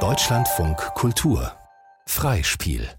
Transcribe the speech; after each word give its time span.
Deutschlandfunk 0.00 0.76
Kultur 0.94 1.50
Freispiel 2.06 2.90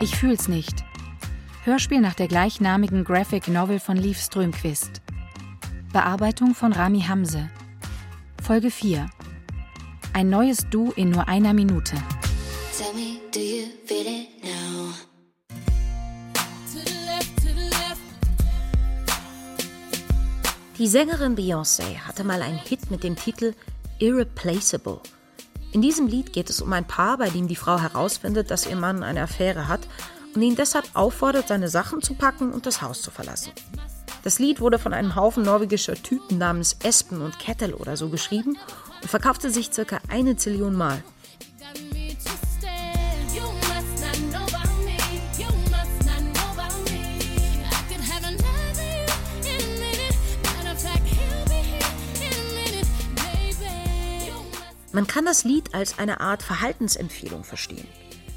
Ich 0.00 0.16
fühl's 0.16 0.48
nicht. 0.48 0.84
Hörspiel 1.64 2.02
nach 2.02 2.12
der 2.12 2.28
gleichnamigen 2.28 3.04
Graphic 3.04 3.48
Novel 3.48 3.80
von 3.80 3.96
Liv 3.96 4.20
Strömquist. 4.20 5.00
Bearbeitung 5.92 6.54
von 6.54 6.72
Rami 6.72 7.00
Hamse. 7.00 7.50
Folge 8.40 8.70
4. 8.70 9.10
Ein 10.12 10.30
neues 10.30 10.68
Du 10.70 10.92
in 10.92 11.10
nur 11.10 11.26
einer 11.26 11.52
Minute. 11.52 11.96
Die 20.78 20.86
Sängerin 20.86 21.36
Beyoncé 21.36 21.98
hatte 22.06 22.22
mal 22.22 22.40
einen 22.40 22.58
Hit 22.58 22.92
mit 22.92 23.02
dem 23.02 23.16
Titel 23.16 23.54
Irreplaceable. 23.98 25.00
In 25.72 25.82
diesem 25.82 26.06
Lied 26.06 26.32
geht 26.32 26.50
es 26.50 26.60
um 26.60 26.72
ein 26.72 26.86
Paar, 26.86 27.18
bei 27.18 27.30
dem 27.30 27.48
die 27.48 27.56
Frau 27.56 27.80
herausfindet, 27.80 28.52
dass 28.52 28.64
ihr 28.64 28.76
Mann 28.76 29.02
eine 29.02 29.22
Affäre 29.22 29.66
hat 29.66 29.88
und 30.36 30.42
ihn 30.42 30.54
deshalb 30.54 30.88
auffordert, 30.94 31.48
seine 31.48 31.68
Sachen 31.68 32.00
zu 32.00 32.14
packen 32.14 32.52
und 32.52 32.64
das 32.66 32.80
Haus 32.80 33.02
zu 33.02 33.10
verlassen. 33.10 33.50
Das 34.22 34.38
Lied 34.38 34.60
wurde 34.60 34.78
von 34.78 34.92
einem 34.92 35.16
Haufen 35.16 35.44
norwegischer 35.44 35.94
Typen 35.94 36.36
namens 36.36 36.76
Espen 36.82 37.22
und 37.22 37.38
Kettel 37.38 37.72
oder 37.72 37.96
so 37.96 38.10
geschrieben 38.10 38.58
und 39.02 39.08
verkaufte 39.08 39.50
sich 39.50 39.72
circa 39.72 39.98
eine 40.08 40.36
Zillion 40.36 40.74
Mal. 40.74 41.02
Man 54.92 55.06
kann 55.06 55.24
das 55.24 55.44
Lied 55.44 55.72
als 55.72 55.98
eine 55.98 56.20
Art 56.20 56.42
Verhaltensempfehlung 56.42 57.44
verstehen. 57.44 57.86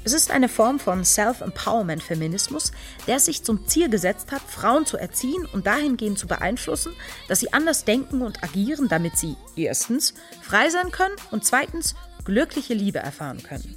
Es 0.06 0.12
ist 0.12 0.30
eine 0.30 0.50
Form 0.50 0.78
von 0.78 1.02
Self-Empowerment-Feminismus, 1.02 2.72
der 3.06 3.18
sich 3.18 3.42
zum 3.42 3.66
Ziel 3.66 3.88
gesetzt 3.88 4.32
hat, 4.32 4.42
Frauen 4.42 4.84
zu 4.84 4.98
erziehen 4.98 5.46
und 5.50 5.66
dahingehend 5.66 6.18
zu 6.18 6.26
beeinflussen, 6.26 6.92
dass 7.26 7.40
sie 7.40 7.54
anders 7.54 7.86
denken 7.86 8.20
und 8.20 8.44
agieren, 8.44 8.88
damit 8.88 9.16
sie 9.16 9.36
erstens 9.56 10.12
frei 10.42 10.68
sein 10.68 10.90
können 10.90 11.16
und 11.30 11.46
zweitens 11.46 11.94
glückliche 12.26 12.74
Liebe 12.74 12.98
erfahren 12.98 13.42
können. 13.42 13.76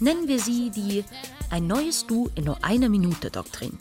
Nennen 0.00 0.28
wir 0.28 0.38
sie 0.38 0.68
die 0.68 1.02
Ein 1.48 1.66
neues 1.66 2.06
Du 2.06 2.30
in 2.34 2.44
nur 2.44 2.62
einer 2.62 2.90
Minute 2.90 3.30
Doktrin. 3.30 3.78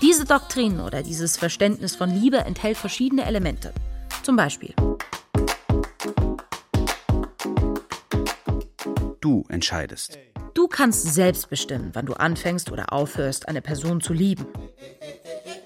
Diese 0.00 0.24
Doktrin 0.24 0.78
oder 0.78 1.02
dieses 1.02 1.36
Verständnis 1.36 1.96
von 1.96 2.10
Liebe 2.10 2.38
enthält 2.38 2.76
verschiedene 2.76 3.24
Elemente. 3.24 3.74
Zum 4.22 4.36
Beispiel 4.36 4.72
Du 9.20 9.44
entscheidest. 9.48 10.18
Du 10.60 10.68
kannst 10.68 11.14
selbst 11.14 11.48
bestimmen, 11.48 11.88
wann 11.94 12.04
du 12.04 12.12
anfängst 12.12 12.70
oder 12.70 12.92
aufhörst, 12.92 13.48
eine 13.48 13.62
Person 13.62 14.02
zu 14.02 14.12
lieben. 14.12 14.44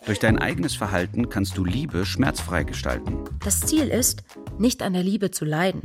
Durch 0.06 0.20
dein 0.20 0.39
eigenes 0.39 0.77
Verhalten 0.77 1.28
kannst 1.28 1.59
du 1.59 1.64
Liebe 1.64 2.06
schmerzfrei 2.06 2.62
gestalten. 2.62 3.25
Das 3.45 3.59
Ziel 3.59 3.89
ist, 3.89 4.23
nicht 4.56 4.83
an 4.83 4.92
der 4.92 5.03
Liebe 5.03 5.33
zu 5.33 5.45
leiden. 5.45 5.83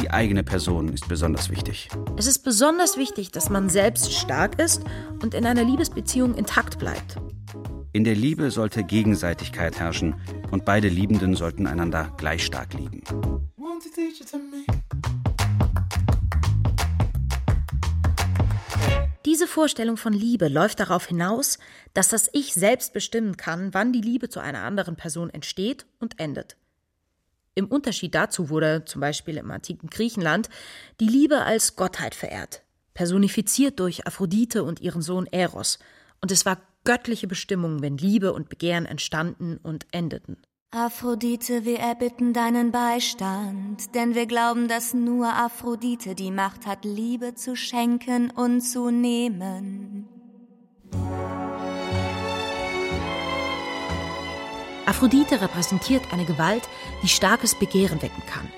Die 0.00 0.10
eigene 0.10 0.42
Person 0.42 0.88
ist 0.88 1.06
besonders 1.06 1.50
wichtig. 1.50 1.90
Es 2.16 2.26
ist 2.26 2.38
besonders 2.38 2.96
wichtig, 2.96 3.30
dass 3.30 3.50
man 3.50 3.68
selbst 3.68 4.14
stark 4.14 4.58
ist 4.58 4.82
und 5.22 5.34
in 5.34 5.44
einer 5.44 5.64
Liebesbeziehung 5.64 6.34
intakt 6.34 6.78
bleibt. 6.78 7.18
In 7.92 8.04
der 8.04 8.14
Liebe 8.14 8.50
sollte 8.50 8.84
Gegenseitigkeit 8.84 9.78
herrschen 9.78 10.14
und 10.50 10.64
beide 10.64 10.88
Liebenden 10.88 11.34
sollten 11.34 11.66
einander 11.66 12.14
gleich 12.16 12.46
stark 12.46 12.72
lieben. 12.72 13.02
Diese 19.36 19.48
Vorstellung 19.48 19.98
von 19.98 20.14
Liebe 20.14 20.48
läuft 20.48 20.80
darauf 20.80 21.08
hinaus, 21.08 21.58
dass 21.92 22.08
das 22.08 22.30
Ich 22.32 22.54
selbst 22.54 22.94
bestimmen 22.94 23.36
kann, 23.36 23.74
wann 23.74 23.92
die 23.92 24.00
Liebe 24.00 24.30
zu 24.30 24.40
einer 24.40 24.62
anderen 24.62 24.96
Person 24.96 25.28
entsteht 25.28 25.84
und 26.00 26.18
endet. 26.18 26.56
Im 27.54 27.66
Unterschied 27.66 28.14
dazu 28.14 28.48
wurde 28.48 28.86
zum 28.86 29.02
Beispiel 29.02 29.36
im 29.36 29.50
antiken 29.50 29.90
Griechenland 29.90 30.48
die 31.00 31.06
Liebe 31.06 31.42
als 31.42 31.76
Gottheit 31.76 32.14
verehrt, 32.14 32.62
personifiziert 32.94 33.78
durch 33.78 34.06
Aphrodite 34.06 34.64
und 34.64 34.80
ihren 34.80 35.02
Sohn 35.02 35.26
Eros, 35.26 35.80
und 36.22 36.32
es 36.32 36.46
war 36.46 36.62
göttliche 36.84 37.26
Bestimmung, 37.26 37.82
wenn 37.82 37.98
Liebe 37.98 38.32
und 38.32 38.48
Begehren 38.48 38.86
entstanden 38.86 39.58
und 39.58 39.86
endeten. 39.90 40.38
Aphrodite, 40.72 41.64
wir 41.64 41.78
erbitten 41.78 42.32
deinen 42.32 42.72
Beistand, 42.72 43.94
denn 43.94 44.14
wir 44.14 44.26
glauben, 44.26 44.66
dass 44.66 44.94
nur 44.94 45.28
Aphrodite 45.28 46.14
die 46.14 46.32
Macht 46.32 46.66
hat, 46.66 46.84
Liebe 46.84 47.34
zu 47.34 47.54
schenken 47.54 48.30
und 48.30 48.60
zu 48.60 48.90
nehmen. 48.90 50.08
Aphrodite 54.86 55.40
repräsentiert 55.40 56.12
eine 56.12 56.24
Gewalt, 56.24 56.68
die 57.02 57.08
starkes 57.08 57.54
Begehren 57.54 58.02
wecken 58.02 58.22
kann, 58.28 58.48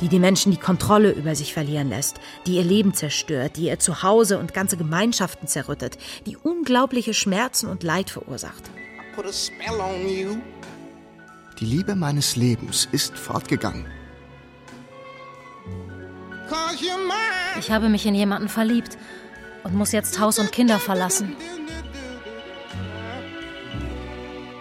die 0.00 0.08
die 0.08 0.18
Menschen 0.18 0.52
die 0.52 0.58
Kontrolle 0.58 1.12
über 1.12 1.34
sich 1.34 1.52
verlieren 1.52 1.90
lässt, 1.90 2.20
die 2.46 2.56
ihr 2.56 2.64
Leben 2.64 2.94
zerstört, 2.94 3.58
die 3.58 3.66
ihr 3.66 3.78
Zuhause 3.78 4.38
und 4.38 4.54
ganze 4.54 4.78
Gemeinschaften 4.78 5.46
zerrüttet, 5.46 5.98
die 6.26 6.36
unglaubliche 6.38 7.14
Schmerzen 7.14 7.68
und 7.68 7.82
Leid 7.82 8.08
verursacht. 8.10 8.64
I 8.68 9.14
put 9.14 9.26
a 9.26 9.32
spell 9.32 9.78
on 9.78 10.08
you. 10.08 10.38
Die 11.60 11.66
Liebe 11.66 11.94
meines 11.94 12.36
Lebens 12.36 12.88
ist 12.90 13.18
fortgegangen. 13.18 13.84
Ich 17.58 17.70
habe 17.70 17.90
mich 17.90 18.06
in 18.06 18.14
jemanden 18.14 18.48
verliebt 18.48 18.96
und 19.62 19.74
muss 19.74 19.92
jetzt 19.92 20.18
Haus 20.18 20.38
und 20.38 20.52
Kinder 20.52 20.78
verlassen. 20.78 21.36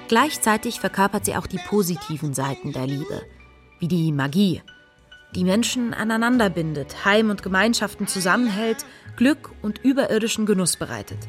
Gleichzeitig 0.10 0.82
verkörpert 0.82 1.24
sie 1.24 1.38
auch 1.38 1.48
die 1.48 1.60
positiven 1.60 2.34
Seiten 2.34 2.74
der 2.74 2.86
Liebe, 2.86 3.22
wie 3.80 3.88
die 3.88 4.12
Magie, 4.12 4.62
die 5.36 5.46
Menschen 5.46 5.94
aneinander 5.94 6.50
bindet, 6.50 7.06
Heim 7.06 7.30
und 7.30 7.44
Gemeinschaften 7.44 8.08
zusammenhält, 8.08 8.86
Glück 9.16 9.52
und 9.62 9.78
überirdischen 9.86 10.46
Genuss 10.46 10.76
bereitet. 10.76 11.20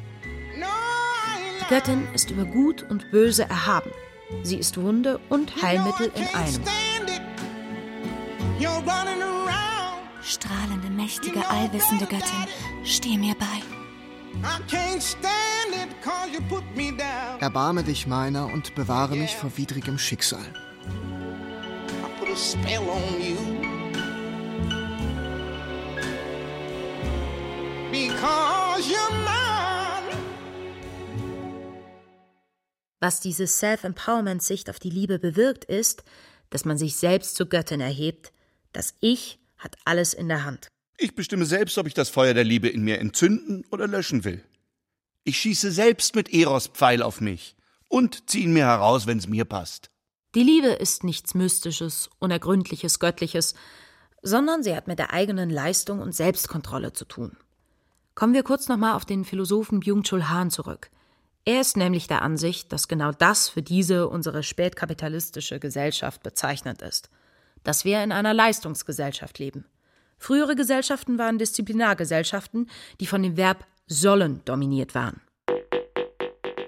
Die 1.61 1.69
Göttin 1.69 2.09
ist 2.13 2.31
über 2.31 2.45
Gut 2.45 2.83
und 2.91 3.11
Böse 3.13 3.45
erhaben. 3.45 3.91
Sie 4.43 4.57
ist 4.57 4.81
Wunde 4.81 5.21
und 5.29 5.63
Heilmittel 5.63 6.11
in 6.15 6.27
einem. 6.35 6.63
Strahlende, 10.23 10.91
mächtige, 10.91 11.47
allwissende 11.49 12.07
Göttin, 12.07 12.47
steh 12.85 13.19
mir 13.19 13.35
bei. 13.35 13.47
Erbarme 17.41 17.83
dich 17.83 18.07
meiner 18.07 18.47
und 18.47 18.75
bewahre 18.75 19.17
mich 19.17 19.35
vor 19.35 19.57
widrigem 19.57 19.99
Schicksal. 19.99 20.45
Because 27.91 28.89
you're 28.89 29.40
Was 33.01 33.21
diese 33.21 33.47
Self-Empowerment-Sicht 33.47 34.69
auf 34.69 34.79
die 34.79 34.91
Liebe 34.91 35.19
bewirkt, 35.19 35.65
ist, 35.65 36.05
dass 36.51 36.65
man 36.65 36.77
sich 36.77 36.97
selbst 36.97 37.35
zur 37.35 37.49
Göttin 37.49 37.81
erhebt. 37.81 38.33
Das 38.73 38.95
Ich 39.01 39.39
hat 39.57 39.77
alles 39.85 40.15
in 40.15 40.29
der 40.29 40.45
Hand. 40.45 40.69
Ich 40.99 41.15
bestimme 41.15 41.47
selbst, 41.47 41.79
ob 41.79 41.87
ich 41.87 41.95
das 41.95 42.11
Feuer 42.11 42.35
der 42.35 42.45
Liebe 42.45 42.69
in 42.69 42.83
mir 42.83 42.99
entzünden 42.99 43.65
oder 43.71 43.87
löschen 43.87 44.25
will. 44.25 44.45
Ich 45.25 45.39
schieße 45.39 45.73
selbst 45.73 46.15
mit 46.15 46.33
Eros 46.33 46.67
Pfeil 46.67 47.03
auf 47.03 47.21
mich 47.21 47.57
und 47.89 48.29
ziehe 48.29 48.45
ihn 48.45 48.53
mir 48.53 48.67
heraus, 48.67 49.07
wenn 49.07 49.19
es 49.19 49.27
mir 49.27 49.47
passt. 49.47 49.91
Die 50.35 50.43
Liebe 50.43 50.69
ist 50.69 51.03
nichts 51.03 51.35
Mystisches, 51.35 52.11
Unergründliches, 52.19 53.01
Göttliches, 53.01 53.55
sondern 54.23 54.63
sie 54.63 54.77
hat 54.77 54.87
mit 54.87 54.99
der 54.99 55.13
eigenen 55.13 55.51
Leistung 55.51 56.01
und 56.01 56.15
Selbstkontrolle 56.15 56.93
zu 56.93 57.07
tun. 57.07 57.37
Kommen 58.15 58.35
wir 58.35 58.43
kurz 58.43 58.69
nochmal 58.69 58.95
auf 58.95 59.07
den 59.07 59.25
Philosophen 59.25 59.81
Byung-Chul 59.81 60.29
Han 60.29 60.51
zurück. 60.51 60.91
Er 61.51 61.63
ist 61.63 61.77
nämlich 61.77 62.07
der 62.07 62.23
Ansicht, 62.23 62.73
dass 62.73 62.87
genau 62.87 63.11
das 63.11 63.49
für 63.49 63.61
diese 63.61 64.07
unsere 64.07 64.45
spätkapitalistische 64.45 65.59
Gesellschaft 65.59 66.23
bezeichnend 66.23 66.81
ist, 66.81 67.11
dass 67.65 67.85
wir 67.85 68.05
in 68.05 68.13
einer 68.13 68.33
Leistungsgesellschaft 68.33 69.41
leben. 69.41 69.65
Frühere 70.17 70.55
Gesellschaften 70.55 71.19
waren 71.19 71.39
Disziplinargesellschaften, 71.39 72.71
die 73.01 73.07
von 73.09 73.25
dem 73.25 73.37
Verb 73.37 73.67
sollen 73.89 74.43
dominiert 74.45 74.95
waren. 74.95 75.23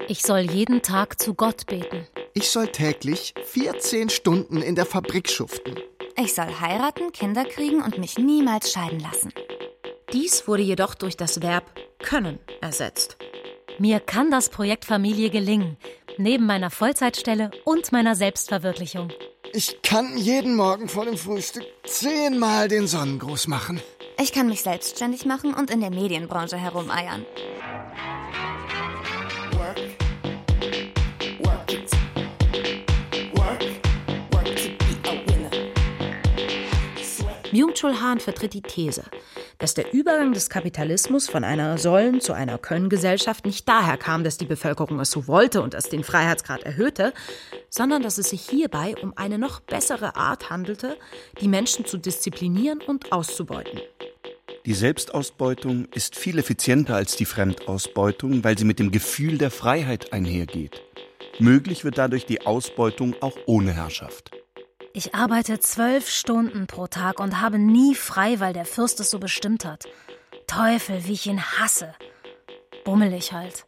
Ich 0.08 0.22
soll 0.22 0.50
jeden 0.50 0.82
Tag 0.82 1.20
zu 1.22 1.34
Gott 1.34 1.66
beten. 1.66 2.08
Ich 2.34 2.50
soll 2.50 2.66
täglich 2.66 3.34
14 3.44 4.08
Stunden 4.10 4.62
in 4.62 4.74
der 4.74 4.86
Fabrik 4.86 5.30
schuften. 5.30 5.76
Ich 6.16 6.34
soll 6.34 6.58
heiraten, 6.60 7.12
Kinder 7.12 7.44
kriegen 7.44 7.82
und 7.82 7.98
mich 7.98 8.18
niemals 8.18 8.72
scheiden 8.72 8.98
lassen. 8.98 9.32
Dies 10.12 10.48
wurde 10.48 10.64
jedoch 10.64 10.96
durch 10.96 11.16
das 11.16 11.40
Verb 11.40 11.70
können 12.00 12.40
ersetzt. 12.60 13.16
Mir 13.78 14.00
kann 14.00 14.30
das 14.30 14.48
Projekt 14.48 14.84
Familie 14.84 15.30
gelingen, 15.30 15.76
neben 16.18 16.46
meiner 16.46 16.70
Vollzeitstelle 16.70 17.50
und 17.64 17.92
meiner 17.92 18.14
Selbstverwirklichung. 18.14 19.10
Ich 19.52 19.82
kann 19.82 20.16
jeden 20.16 20.56
Morgen 20.56 20.88
vor 20.88 21.04
dem 21.04 21.16
Frühstück 21.16 21.64
zehnmal 21.84 22.68
den 22.68 22.86
Sonnengruß 22.86 23.48
machen. 23.48 23.80
Ich 24.20 24.32
kann 24.32 24.48
mich 24.48 24.62
selbstständig 24.62 25.24
machen 25.24 25.54
und 25.54 25.70
in 25.70 25.80
der 25.80 25.90
Medienbranche 25.90 26.56
herumeiern. 26.56 27.24
Byung-Chul 37.52 38.00
Han 38.00 38.18
vertritt 38.18 38.54
die 38.54 38.62
These, 38.62 39.04
dass 39.62 39.74
der 39.74 39.94
Übergang 39.94 40.32
des 40.32 40.50
Kapitalismus 40.50 41.30
von 41.30 41.44
einer 41.44 41.78
Sollen- 41.78 42.20
zu 42.20 42.32
einer 42.32 42.58
Können-Gesellschaft 42.58 43.46
nicht 43.46 43.68
daher 43.68 43.96
kam, 43.96 44.24
dass 44.24 44.36
die 44.36 44.44
Bevölkerung 44.44 44.98
es 44.98 45.12
so 45.12 45.28
wollte 45.28 45.62
und 45.62 45.74
es 45.74 45.88
den 45.88 46.02
Freiheitsgrad 46.02 46.64
erhöhte, 46.64 47.12
sondern 47.70 48.02
dass 48.02 48.18
es 48.18 48.30
sich 48.30 48.40
hierbei 48.40 48.96
um 49.00 49.16
eine 49.16 49.38
noch 49.38 49.60
bessere 49.60 50.16
Art 50.16 50.50
handelte, 50.50 50.96
die 51.40 51.46
Menschen 51.46 51.84
zu 51.84 51.96
disziplinieren 51.96 52.80
und 52.80 53.12
auszubeuten. 53.12 53.78
Die 54.66 54.74
Selbstausbeutung 54.74 55.86
ist 55.94 56.16
viel 56.16 56.40
effizienter 56.40 56.96
als 56.96 57.14
die 57.14 57.24
Fremdausbeutung, 57.24 58.42
weil 58.42 58.58
sie 58.58 58.64
mit 58.64 58.80
dem 58.80 58.90
Gefühl 58.90 59.38
der 59.38 59.52
Freiheit 59.52 60.12
einhergeht. 60.12 60.82
Möglich 61.38 61.84
wird 61.84 61.98
dadurch 61.98 62.26
die 62.26 62.44
Ausbeutung 62.44 63.14
auch 63.20 63.36
ohne 63.46 63.72
Herrschaft. 63.72 64.41
Ich 64.94 65.14
arbeite 65.14 65.58
zwölf 65.58 66.10
Stunden 66.10 66.66
pro 66.66 66.86
Tag 66.86 67.18
und 67.18 67.40
habe 67.40 67.58
nie 67.58 67.94
frei, 67.94 68.40
weil 68.40 68.52
der 68.52 68.66
Fürst 68.66 69.00
es 69.00 69.10
so 69.10 69.18
bestimmt 69.18 69.64
hat. 69.64 69.84
Teufel, 70.46 71.06
wie 71.06 71.12
ich 71.12 71.26
ihn 71.26 71.40
hasse. 71.40 71.94
Bummelig 72.84 73.32
halt. 73.32 73.64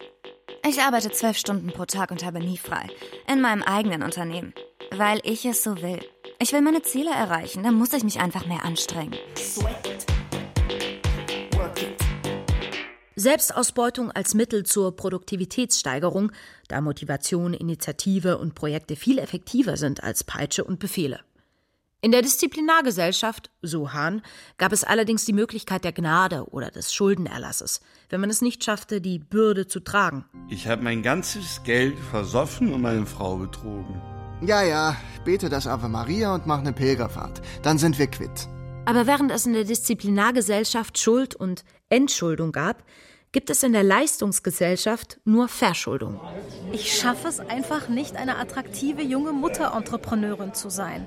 Ich 0.69 0.83
arbeite 0.83 1.11
zwölf 1.13 1.39
Stunden 1.39 1.73
pro 1.73 1.87
Tag 1.87 2.11
und 2.11 2.25
habe 2.25 2.41
nie 2.41 2.59
frei. 2.59 2.89
In 3.27 3.41
meinem 3.41 3.63
eigenen 3.63 4.03
Unternehmen. 4.03 4.53
Weil 4.91 5.21
ich 5.23 5.47
es 5.47 5.63
so 5.63 5.81
will. 5.81 6.01
Ich 6.39 6.53
will 6.53 6.61
meine 6.61 6.83
Ziele 6.83 7.11
erreichen, 7.11 7.63
dann 7.63 7.75
muss 7.75 7.95
ich 7.95 8.05
mich 8.05 8.21
einfach 8.21 8.45
mehr 8.45 8.65
anstrengen. 8.65 9.15
Selbstausbeutung 13.17 14.11
als 14.11 14.35
Mittel 14.35 14.65
zur 14.65 14.97
Produktivitätssteigerung, 14.97 16.33
da 16.69 16.81
Motivation, 16.81 17.55
Initiative 17.55 18.39
und 18.39 18.55
Projekte 18.55 18.97
viel 18.97 19.19
effektiver 19.19 19.77
sind 19.77 20.03
als 20.03 20.25
Peitsche 20.25 20.65
und 20.65 20.79
Befehle. 20.79 21.21
In 22.01 22.13
der 22.13 22.21
Disziplinargesellschaft, 22.21 23.51
so 23.63 23.95
Hahn, 23.95 24.21
gab 24.59 24.73
es 24.73 24.85
allerdings 24.85 25.25
die 25.25 25.33
Möglichkeit 25.33 25.85
der 25.85 25.93
Gnade 25.93 26.45
oder 26.51 26.71
des 26.71 26.93
Schuldenerlasses, 26.93 27.81
wenn 28.11 28.21
man 28.21 28.29
es 28.29 28.43
nicht 28.43 28.63
schaffte, 28.63 29.01
die 29.01 29.19
Bürde 29.19 29.69
zu 29.69 29.81
tragen. 29.81 30.27
Ich 30.51 30.69
habe 30.69 30.83
mein 30.83 31.03
ganzes 31.03 31.63
Geld 31.65 31.99
versoffen 31.99 32.75
und 32.75 32.83
meine 32.83 33.07
Frau 33.07 33.37
betrogen. 33.37 34.03
Ja, 34.43 34.63
ja, 34.63 34.97
bete 35.25 35.49
das 35.49 35.67
Ave 35.67 35.89
Maria 35.89 36.35
und 36.35 36.47
mach 36.47 36.59
eine 36.59 36.75
Pilgerfahrt. 36.75 37.41
Dann 37.63 37.79
sind 37.79 37.99
wir 37.99 38.09
quitt. 38.09 38.49
Aber 38.87 39.07
während 39.07 39.33
es 39.33 39.47
in 39.47 39.55
der 39.55 39.65
Disziplinargesellschaft 39.65 40.99
Schuld 40.99 41.35
und 41.35 41.65
Entschuldung 41.89 42.53
gab, 42.53 42.85
gibt 43.33 43.51
es 43.51 43.63
in 43.63 43.73
der 43.73 43.83
Leistungsgesellschaft 43.83 45.21
nur 45.25 45.49
Verschuldung. 45.49 46.21
Ich 46.73 46.97
schaffe 46.97 47.29
es 47.29 47.41
einfach 47.41 47.89
nicht, 47.89 48.17
eine 48.17 48.37
attraktive 48.37 49.03
junge 49.03 49.33
Mutter-Entrepreneurin 49.33 50.55
zu 50.55 50.71
sein. 50.71 51.07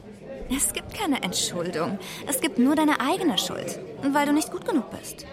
Es 0.50 0.74
gibt 0.74 0.94
keine 0.94 1.24
Entschuldung. 1.24 2.00
Es 2.28 2.42
gibt 2.42 2.58
nur 2.58 2.76
deine 2.76 3.00
eigene 3.00 3.38
Schuld, 3.38 3.80
weil 4.02 4.26
du 4.26 4.34
nicht 4.34 4.52
gut 4.52 4.66
genug 4.66 4.90
bist. 4.92 5.26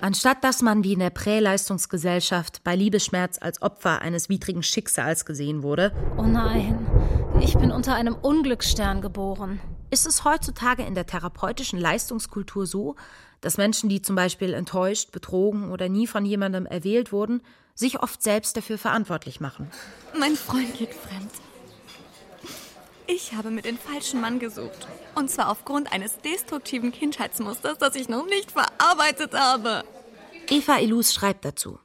Anstatt 0.00 0.44
dass 0.44 0.62
man 0.62 0.84
wie 0.84 0.92
in 0.92 0.98
der 1.00 1.10
Präleistungsgesellschaft 1.10 2.62
bei 2.64 2.76
Liebesschmerz 2.76 3.38
als 3.40 3.62
Opfer 3.62 4.02
eines 4.02 4.28
widrigen 4.28 4.62
Schicksals 4.62 5.24
gesehen 5.24 5.62
wurde. 5.62 5.92
Oh 6.16 6.22
nein, 6.22 6.86
ich 7.40 7.56
bin 7.56 7.70
unter 7.70 7.94
einem 7.94 8.14
Unglücksstern 8.14 9.00
geboren. 9.00 9.60
Ist 9.90 10.06
es 10.06 10.24
heutzutage 10.24 10.82
in 10.82 10.94
der 10.94 11.06
therapeutischen 11.06 11.78
Leistungskultur 11.78 12.66
so, 12.66 12.96
dass 13.40 13.56
Menschen, 13.56 13.88
die 13.88 14.02
zum 14.02 14.16
Beispiel 14.16 14.52
enttäuscht, 14.52 15.12
betrogen 15.12 15.70
oder 15.70 15.88
nie 15.88 16.06
von 16.06 16.24
jemandem 16.24 16.66
erwählt 16.66 17.12
wurden, 17.12 17.42
sich 17.74 18.00
oft 18.02 18.22
selbst 18.22 18.56
dafür 18.56 18.78
verantwortlich 18.78 19.40
machen? 19.40 19.70
Mein 20.18 20.34
Freund 20.34 20.74
geht 20.76 20.94
fremd. 20.94 21.30
Ich 23.16 23.32
habe 23.32 23.50
mir 23.50 23.62
den 23.62 23.78
falschen 23.78 24.20
Mann 24.20 24.38
gesucht. 24.38 24.86
Und 25.14 25.30
zwar 25.30 25.48
aufgrund 25.48 25.90
eines 25.90 26.18
destruktiven 26.18 26.92
Kindheitsmusters, 26.92 27.78
das 27.78 27.96
ich 27.96 28.10
noch 28.10 28.26
nicht 28.26 28.50
verarbeitet 28.50 29.32
habe. 29.32 29.84
Eva 30.50 30.78
Ilus 30.80 31.14
schreibt 31.14 31.46
dazu. 31.46 31.78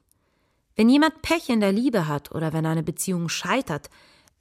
Wenn 0.76 0.90
jemand 0.90 1.22
Pech 1.22 1.48
in 1.48 1.62
der 1.62 1.72
Liebe 1.72 2.10
hat 2.10 2.34
oder 2.36 2.52
wenn 2.52 2.66
eine 2.66 2.84
Beziehung 2.84 3.30
scheitert, 3.30 3.90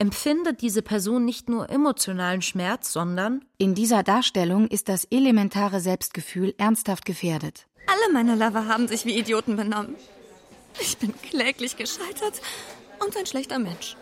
empfindet 0.01 0.63
diese 0.63 0.83
Person 0.83 1.25
nicht 1.25 1.49
nur 1.49 1.71
emotionalen 1.71 2.43
Schmerz, 2.43 2.91
sondern 2.93 3.45
in 3.57 3.77
dieser 3.77 4.03
Darstellung 4.03 4.67
ist 4.67 4.89
das 4.89 5.05
elementare 5.05 5.79
Selbstgefühl 5.79 6.57
ernsthaft 6.59 7.05
gefährdet. 7.05 7.69
Alle 7.87 8.13
meine 8.13 8.35
Lover 8.35 8.67
haben 8.67 8.89
sich 8.89 9.05
wie 9.05 9.17
Idioten 9.17 9.55
benommen. 9.55 9.95
Ich 10.81 10.99
bin 10.99 11.15
kläglich 11.23 11.77
gescheitert 11.77 12.41
und 12.99 13.17
ein 13.17 13.27
schlechter 13.27 13.61
Mensch. 13.61 13.97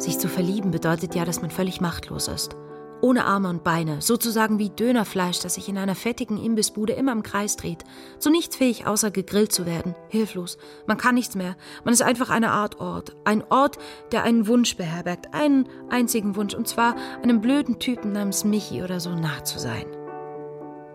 Sich 0.00 0.18
zu 0.18 0.28
verlieben 0.28 0.70
bedeutet 0.70 1.14
ja, 1.14 1.26
dass 1.26 1.42
man 1.42 1.50
völlig 1.50 1.82
machtlos 1.82 2.26
ist. 2.26 2.56
Ohne 3.02 3.26
Arme 3.26 3.50
und 3.50 3.64
Beine, 3.64 4.00
sozusagen 4.00 4.58
wie 4.58 4.70
Dönerfleisch, 4.70 5.40
das 5.40 5.54
sich 5.54 5.68
in 5.68 5.76
einer 5.76 5.94
fettigen 5.94 6.42
Imbissbude 6.42 6.94
immer 6.94 7.12
im 7.12 7.22
Kreis 7.22 7.56
dreht. 7.56 7.84
Zu 8.18 8.30
nichts 8.30 8.56
fähig, 8.56 8.86
außer 8.86 9.10
gegrillt 9.10 9.52
zu 9.52 9.66
werden. 9.66 9.94
Hilflos. 10.08 10.56
Man 10.86 10.96
kann 10.96 11.16
nichts 11.16 11.34
mehr. 11.34 11.54
Man 11.84 11.92
ist 11.92 12.00
einfach 12.00 12.30
eine 12.30 12.50
Art 12.50 12.80
Ort. 12.80 13.14
Ein 13.24 13.44
Ort, 13.50 13.76
der 14.10 14.22
einen 14.22 14.46
Wunsch 14.46 14.76
beherbergt. 14.78 15.34
Einen 15.34 15.68
einzigen 15.90 16.34
Wunsch. 16.34 16.54
Und 16.54 16.66
zwar 16.66 16.94
einem 17.22 17.42
blöden 17.42 17.78
Typen 17.78 18.12
namens 18.12 18.44
Michi 18.44 18.82
oder 18.82 19.00
so 19.00 19.10
nah 19.10 19.44
zu 19.44 19.58
sein. 19.58 19.84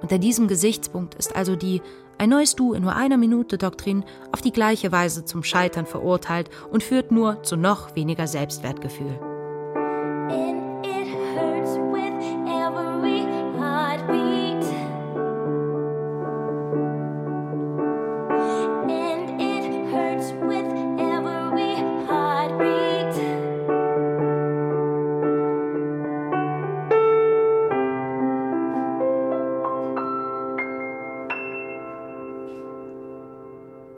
Unter 0.02 0.18
diesem 0.18 0.48
Gesichtspunkt 0.48 1.14
ist 1.16 1.36
also 1.36 1.56
die 1.56 1.82
ein 2.18 2.30
neues 2.30 2.56
Du 2.56 2.74
in 2.74 2.84
nur 2.84 2.96
einer 2.96 3.18
Minute 3.18 3.58
Doktrin 3.58 4.04
auf 4.32 4.42
die 4.42 4.52
gleiche 4.52 4.92
Weise 4.92 5.26
zum 5.26 5.44
Scheitern 5.44 5.86
verurteilt 5.86 6.50
und 6.72 6.84
führt 6.84 7.12
nur 7.12 7.44
zu 7.44 7.58
noch 7.58 7.96
weniger 7.96 8.28
Selbstwertgefühl. 8.28 9.35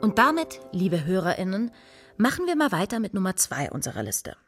Und 0.08 0.16
damit, 0.16 0.62
liebe 0.72 1.04
Hörerinnen, 1.04 1.70
machen 2.16 2.46
wir 2.46 2.56
mal 2.56 2.72
weiter 2.72 2.98
mit 2.98 3.12
Nummer 3.12 3.36
zwei 3.36 3.70
unserer 3.70 4.02
Liste. 4.02 4.38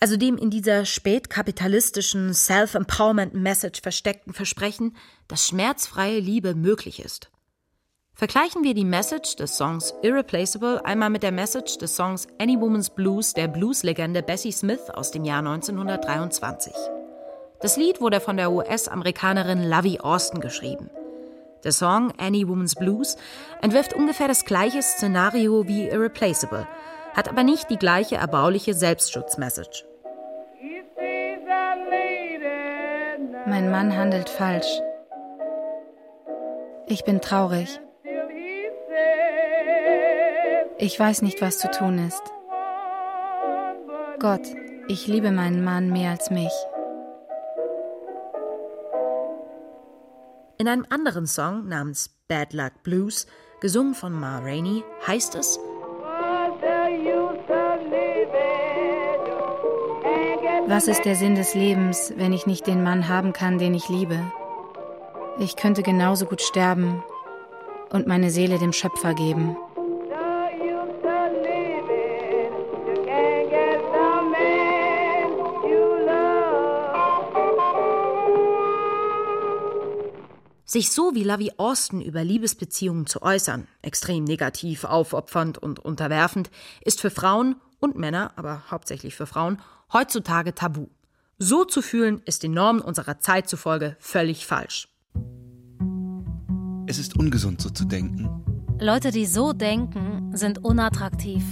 Also 0.00 0.18
dem 0.18 0.36
in 0.36 0.50
dieser 0.50 0.84
spätkapitalistischen 0.84 2.34
Self-Empowerment-Message 2.34 3.80
versteckten 3.80 4.34
Versprechen, 4.34 4.94
dass 5.28 5.48
schmerzfreie 5.48 6.18
Liebe 6.18 6.54
möglich 6.54 7.02
ist. 7.02 7.30
Vergleichen 8.12 8.64
wir 8.64 8.74
die 8.74 8.84
Message 8.84 9.36
des 9.36 9.56
Songs 9.56 9.94
Irreplaceable 10.02 10.84
einmal 10.84 11.08
mit 11.08 11.22
der 11.22 11.32
Message 11.32 11.78
des 11.78 11.96
Songs 11.96 12.26
Any 12.38 12.60
Woman's 12.60 12.90
Blues 12.90 13.32
der 13.32 13.48
Blueslegende 13.48 14.22
Bessie 14.22 14.52
Smith 14.52 14.90
aus 14.92 15.10
dem 15.10 15.24
Jahr 15.24 15.38
1923. 15.38 16.74
Das 17.62 17.78
Lied 17.78 18.02
wurde 18.02 18.20
von 18.20 18.36
der 18.36 18.52
US-Amerikanerin 18.52 19.66
Lovie 19.70 20.00
Austin 20.00 20.40
geschrieben. 20.40 20.90
Der 21.64 21.72
Song 21.72 22.12
Any 22.18 22.48
Woman's 22.48 22.74
Blues 22.74 23.16
entwirft 23.60 23.94
ungefähr 23.94 24.28
das 24.28 24.44
gleiche 24.44 24.82
Szenario 24.82 25.66
wie 25.68 25.88
Irreplaceable, 25.88 26.66
hat 27.14 27.28
aber 27.28 27.44
nicht 27.44 27.70
die 27.70 27.78
gleiche 27.78 28.16
erbauliche 28.16 28.74
Selbstschutzmessage. 28.74 29.84
Mein 33.46 33.70
Mann 33.70 33.96
handelt 33.96 34.28
falsch. 34.28 34.80
Ich 36.86 37.04
bin 37.04 37.20
traurig. 37.20 37.80
Ich 40.78 40.98
weiß 40.98 41.22
nicht, 41.22 41.40
was 41.40 41.58
zu 41.58 41.70
tun 41.70 41.98
ist. 42.06 42.22
Gott, 44.18 44.42
ich 44.88 45.06
liebe 45.06 45.30
meinen 45.30 45.62
Mann 45.62 45.90
mehr 45.90 46.10
als 46.10 46.30
mich. 46.30 46.52
In 50.62 50.68
einem 50.68 50.86
anderen 50.90 51.26
Song 51.26 51.66
namens 51.66 52.08
Bad 52.28 52.52
Luck 52.52 52.84
Blues, 52.84 53.26
gesungen 53.60 53.96
von 53.96 54.12
Ma 54.12 54.38
Rainey, 54.38 54.84
heißt 55.04 55.34
es 55.34 55.58
Was 60.68 60.86
ist 60.86 61.04
der 61.04 61.16
Sinn 61.16 61.34
des 61.34 61.56
Lebens, 61.56 62.12
wenn 62.16 62.32
ich 62.32 62.46
nicht 62.46 62.68
den 62.68 62.84
Mann 62.84 63.08
haben 63.08 63.32
kann, 63.32 63.58
den 63.58 63.74
ich 63.74 63.88
liebe? 63.88 64.20
Ich 65.40 65.56
könnte 65.56 65.82
genauso 65.82 66.26
gut 66.26 66.42
sterben 66.42 67.02
und 67.90 68.06
meine 68.06 68.30
Seele 68.30 68.60
dem 68.60 68.72
Schöpfer 68.72 69.14
geben. 69.14 69.56
Sich 80.72 80.90
so 80.90 81.14
wie 81.14 81.22
Lovey 81.22 81.52
Austin 81.58 82.00
über 82.00 82.24
Liebesbeziehungen 82.24 83.06
zu 83.06 83.20
äußern, 83.20 83.66
extrem 83.82 84.24
negativ, 84.24 84.84
aufopfernd 84.84 85.58
und 85.58 85.78
unterwerfend, 85.78 86.50
ist 86.80 87.02
für 87.02 87.10
Frauen 87.10 87.56
und 87.78 87.98
Männer, 87.98 88.32
aber 88.36 88.62
hauptsächlich 88.70 89.14
für 89.14 89.26
Frauen, 89.26 89.60
heutzutage 89.92 90.54
tabu. 90.54 90.86
So 91.36 91.66
zu 91.66 91.82
fühlen, 91.82 92.22
ist 92.24 92.42
den 92.42 92.52
Normen 92.52 92.80
unserer 92.80 93.20
Zeit 93.20 93.50
zufolge 93.50 93.96
völlig 94.00 94.46
falsch. 94.46 94.88
Es 96.86 96.96
ist 96.96 97.18
ungesund, 97.18 97.60
so 97.60 97.68
zu 97.68 97.84
denken. 97.84 98.42
Leute, 98.80 99.10
die 99.10 99.26
so 99.26 99.52
denken, 99.52 100.34
sind 100.34 100.64
unattraktiv. 100.64 101.44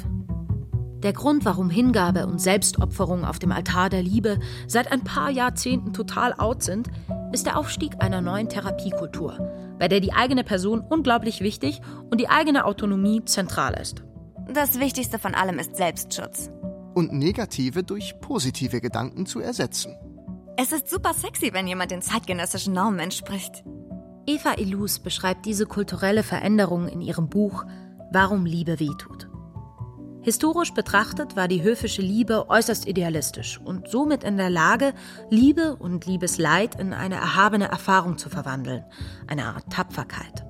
Der 1.03 1.15
Grund, 1.15 1.47
warum 1.47 1.71
Hingabe 1.71 2.27
und 2.27 2.41
Selbstopferung 2.41 3.25
auf 3.25 3.39
dem 3.39 3.53
Altar 3.53 3.89
der 3.89 4.03
Liebe 4.03 4.39
seit 4.67 4.93
ein 4.93 5.03
paar 5.03 5.31
Jahrzehnten 5.31 5.95
total 5.95 6.35
out 6.35 6.63
sind, 6.63 6.91
ist 7.33 7.47
der 7.47 7.57
Aufstieg 7.57 7.95
einer 8.01 8.21
neuen 8.21 8.51
Therapiekultur, 8.51 9.77
bei 9.79 9.89
der 9.89 10.01
die 10.01 10.13
eigene 10.13 10.45
Person 10.45 10.81
unglaublich 10.81 11.41
wichtig 11.41 11.81
und 12.11 12.21
die 12.21 12.29
eigene 12.29 12.67
Autonomie 12.67 13.25
zentral 13.25 13.75
ist. 13.81 14.05
Das 14.53 14.79
Wichtigste 14.79 15.19
von 15.19 15.35
allem 15.35 15.59
ist 15.59 15.77
Selbstschutz. 15.77 16.51
Und 16.93 17.13
negative 17.13 17.83
durch 17.83 18.21
positive 18.21 18.81
Gedanken 18.81 19.25
zu 19.25 19.41
ersetzen. 19.41 19.97
Es 20.57 20.73
ist 20.73 20.91
super 20.91 21.15
sexy, 21.15 21.55
wenn 21.55 21.67
jemand 21.67 21.93
den 21.93 22.03
zeitgenössischen 22.03 22.75
Normen 22.75 22.99
entspricht. 22.99 23.65
Eva 24.27 24.59
Illus 24.59 24.99
beschreibt 24.99 25.47
diese 25.47 25.65
kulturelle 25.65 26.23
Veränderung 26.23 26.89
in 26.89 27.01
ihrem 27.01 27.31
Buch 27.31 27.65
Warum 28.13 28.45
Liebe 28.45 28.81
wehtut. 28.81 29.30
Historisch 30.23 30.75
betrachtet 30.75 31.35
war 31.35 31.49
die 31.49 31.63
höfische 31.63 32.03
Liebe 32.03 32.51
äußerst 32.51 32.87
idealistisch 32.87 33.59
und 33.65 33.89
somit 33.89 34.23
in 34.23 34.37
der 34.37 34.51
Lage, 34.51 34.93
Liebe 35.31 35.77
und 35.77 36.05
Liebesleid 36.05 36.79
in 36.79 36.93
eine 36.93 37.15
erhabene 37.15 37.69
Erfahrung 37.69 38.19
zu 38.19 38.29
verwandeln, 38.29 38.85
eine 39.27 39.47
Art 39.47 39.71
Tapferkeit. 39.71 40.45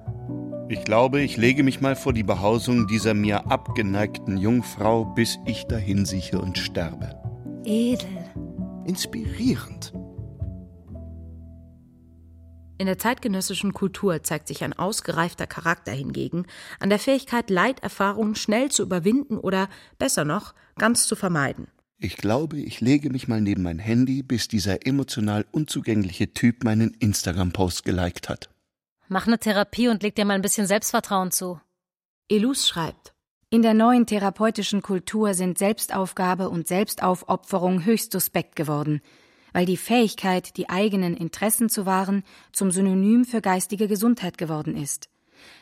Ich 0.68 0.84
glaube, 0.84 1.20
ich 1.20 1.36
lege 1.36 1.62
mich 1.62 1.80
mal 1.80 1.94
vor 1.94 2.12
die 2.12 2.22
Behausung 2.22 2.86
dieser 2.88 3.14
mir 3.14 3.50
abgeneigten 3.50 4.36
Jungfrau, 4.36 5.04
bis 5.04 5.38
ich 5.44 5.64
dahin 5.66 6.04
sieche 6.04 6.40
und 6.40 6.58
sterbe. 6.58 7.20
Edel. 7.64 8.24
Inspirierend. 8.86 9.92
In 12.80 12.86
der 12.86 12.96
zeitgenössischen 12.96 13.74
Kultur 13.74 14.22
zeigt 14.22 14.48
sich 14.48 14.64
ein 14.64 14.72
ausgereifter 14.72 15.46
Charakter 15.46 15.92
hingegen 15.92 16.46
an 16.78 16.88
der 16.88 16.98
Fähigkeit, 16.98 17.50
Leiterfahrungen 17.50 18.34
schnell 18.34 18.70
zu 18.70 18.82
überwinden 18.84 19.36
oder, 19.36 19.68
besser 19.98 20.24
noch, 20.24 20.54
ganz 20.78 21.06
zu 21.06 21.14
vermeiden. 21.14 21.68
Ich 21.98 22.16
glaube, 22.16 22.56
ich 22.56 22.80
lege 22.80 23.10
mich 23.10 23.28
mal 23.28 23.42
neben 23.42 23.62
mein 23.64 23.78
Handy, 23.78 24.22
bis 24.22 24.48
dieser 24.48 24.86
emotional 24.86 25.44
unzugängliche 25.52 26.32
Typ 26.32 26.64
meinen 26.64 26.94
Instagram-Post 26.94 27.84
geliked 27.84 28.30
hat. 28.30 28.48
Mach 29.08 29.26
eine 29.26 29.38
Therapie 29.38 29.88
und 29.88 30.02
leg 30.02 30.14
dir 30.14 30.24
mal 30.24 30.32
ein 30.32 30.40
bisschen 30.40 30.66
Selbstvertrauen 30.66 31.32
zu. 31.32 31.60
Elus 32.30 32.66
schreibt, 32.66 33.12
In 33.50 33.60
der 33.60 33.74
neuen 33.74 34.06
therapeutischen 34.06 34.80
Kultur 34.80 35.34
sind 35.34 35.58
Selbstaufgabe 35.58 36.48
und 36.48 36.66
Selbstaufopferung 36.66 37.84
höchst 37.84 38.12
suspekt 38.12 38.56
geworden, 38.56 39.02
weil 39.52 39.66
die 39.66 39.76
Fähigkeit, 39.76 40.56
die 40.56 40.68
eigenen 40.68 41.16
Interessen 41.16 41.68
zu 41.68 41.86
wahren, 41.86 42.24
zum 42.52 42.70
Synonym 42.70 43.24
für 43.24 43.40
geistige 43.40 43.88
Gesundheit 43.88 44.38
geworden 44.38 44.76
ist. 44.76 45.08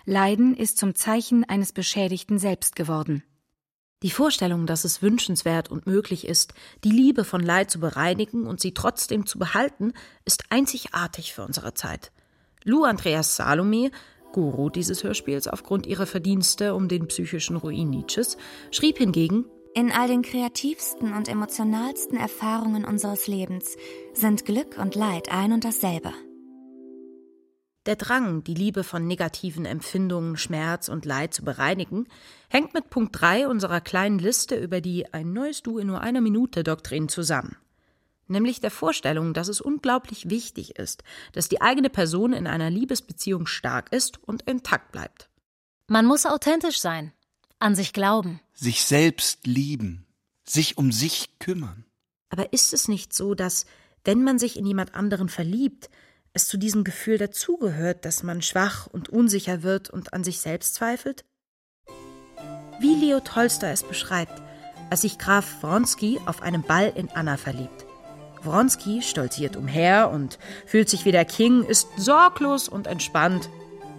Leiden 0.05 0.57
ist 0.57 0.79
zum 0.79 0.95
Zeichen 0.95 1.45
eines 1.45 1.73
beschädigten 1.73 2.39
Selbst 2.39 2.77
geworden. 2.77 3.23
Die 4.03 4.11
Vorstellung, 4.11 4.67
dass 4.67 4.85
es 4.85 5.03
wünschenswert 5.03 5.71
und 5.71 5.87
möglich 5.87 6.27
ist, 6.27 6.55
die 6.85 6.91
Liebe 6.91 7.25
von 7.25 7.41
Leid 7.41 7.71
zu 7.71 7.81
bereinigen 7.81 8.47
und 8.47 8.61
sie 8.61 8.73
trotzdem 8.73 9.27
zu 9.27 9.41
behalten, 9.41 9.93
ist 10.25 10.45
einzigartig 10.51 11.35
für 11.35 11.45
unsere 11.45 11.75
Zeit. 11.75 12.13
Lou 12.63 12.85
Andreas 12.85 13.35
Salome, 13.35 13.91
Guru 14.33 14.71
dieses 14.71 15.03
Hörspiels 15.03 15.49
aufgrund 15.49 15.87
ihrer 15.87 16.07
Verdienste 16.07 16.75
um 16.75 16.87
den 16.87 17.09
psychischen 17.09 17.57
Ruin 17.57 17.91
Nietzsches, 17.91 18.37
schrieb 18.71 18.99
hingegen, 18.99 19.47
In 19.79 19.93
all 19.93 20.09
den 20.09 20.23
kreativsten 20.23 21.13
und 21.13 21.29
emotionalsten 21.29 22.19
Erfahrungen 22.19 22.85
unseres 22.85 23.29
Lebens 23.29 23.77
sind 24.13 24.45
Glück 24.45 24.77
und 24.77 24.97
Leid 24.97 25.31
ein 25.31 25.53
und 25.53 25.63
dasselbe. 25.63 26.13
Der 27.87 27.95
Drang, 27.95 28.43
die 28.43 28.55
Liebe 28.55 28.83
von 28.83 29.07
negativen 29.07 29.67
Empfindungen, 29.67 30.37
Schmerz 30.37 30.89
und 30.89 31.05
Leid 31.05 31.33
zu 31.33 31.45
bereinigen, 31.45 32.09
hängt 32.49 32.75
mit 32.75 32.91
Punkt 32.91 33.21
3 33.21 33.47
unserer 33.47 33.81
kleinen 33.81 34.19
Liste 34.19 34.57
über 34.57 34.81
die 34.81 35.15
Ein 35.15 35.33
neues 35.33 35.63
Du 35.63 35.79
in 35.79 35.87
nur 35.87 36.01
einer 36.01 36.23
Minute 36.23 36.65
Doktrin 36.65 37.09
zusammen. 37.09 37.57
Nämlich 38.27 38.61
der 38.61 38.73
Vorstellung, 38.73 39.33
dass 39.33 39.47
es 39.47 39.61
unglaublich 39.61 40.29
wichtig 40.29 40.77
ist, 40.77 41.05
dass 41.35 41.49
die 41.49 41.61
eigene 41.61 41.89
Person 41.89 42.33
in 42.33 42.49
einer 42.49 42.69
Liebesbeziehung 42.69 43.47
stark 43.47 43.93
ist 43.93 44.19
und 44.25 44.43
intakt 44.43 44.91
bleibt. 44.91 45.31
Man 45.87 46.05
muss 46.05 46.27
authentisch 46.27 46.81
sein, 46.81 47.13
an 47.59 47.75
sich 47.75 47.93
glauben. 47.93 48.41
Sich 48.55 48.85
selbst 48.85 49.47
lieben, 49.47 50.07
sich 50.45 50.79
um 50.79 50.93
sich 50.93 51.39
kümmern. 51.39 51.85
Aber 52.31 52.53
ist 52.53 52.73
es 52.73 52.89
nicht 52.89 53.15
so, 53.15 53.35
dass, 53.35 53.67
wenn 54.05 54.23
man 54.23 54.39
sich 54.39 54.57
in 54.59 54.67
jemand 54.67 54.95
anderen 54.95 55.29
verliebt, 55.29 55.89
es 56.33 56.47
zu 56.47 56.57
diesem 56.57 56.85
Gefühl 56.85 57.19
dazugehört, 57.19 58.05
dass 58.05 58.23
man 58.23 58.43
schwach 58.43 58.87
und 58.87 59.09
unsicher 59.09 59.63
wird 59.63 59.91
und 59.91 60.13
an 60.13 60.25
sich 60.25 60.41
selbst 60.41 60.75
zweifelt? 60.75 61.25
Wie 62.81 62.95
Leo 62.95 63.21
Tolstoi 63.21 63.71
es 63.71 63.83
beschreibt, 63.83 64.43
als 64.91 65.03
sich 65.03 65.19
Graf 65.19 65.63
Wronski 65.63 66.21
auf 66.27 66.43
einem 66.43 66.63
Ball 66.63 66.93
in 66.95 67.09
Anna 67.11 67.37
verliebt. 67.37 67.87
Wronski 68.43 69.03
stolziert 69.03 69.57
umher 69.57 70.11
und 70.11 70.39
fühlt 70.65 70.89
sich 70.89 71.05
wie 71.05 71.13
der 71.13 71.25
King, 71.25 71.65
ist 71.65 71.89
sorglos 71.97 72.69
und 72.69 72.87
entspannt. 72.87 73.51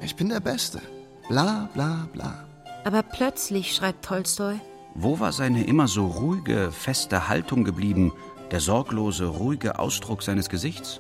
Ich 0.02 0.16
bin 0.16 0.30
der 0.30 0.40
Beste. 0.40 0.82
Bla 1.28 1.70
bla 1.74 2.08
bla. 2.14 2.49
Aber 2.84 3.04
plötzlich, 3.04 3.76
schreibt 3.76 4.06
Tolstoi, 4.06 4.60
Wo 4.96 5.20
war 5.20 5.32
seine 5.32 5.64
immer 5.66 5.88
so 5.88 6.08
ruhige, 6.08 6.72
feste 6.72 7.28
Haltung 7.28 7.64
geblieben, 7.64 8.14
der 8.52 8.60
sorglose, 8.60 9.26
ruhige 9.26 9.80
Ausdruck 9.80 10.24
seines 10.24 10.50
Gesichts? 10.50 11.00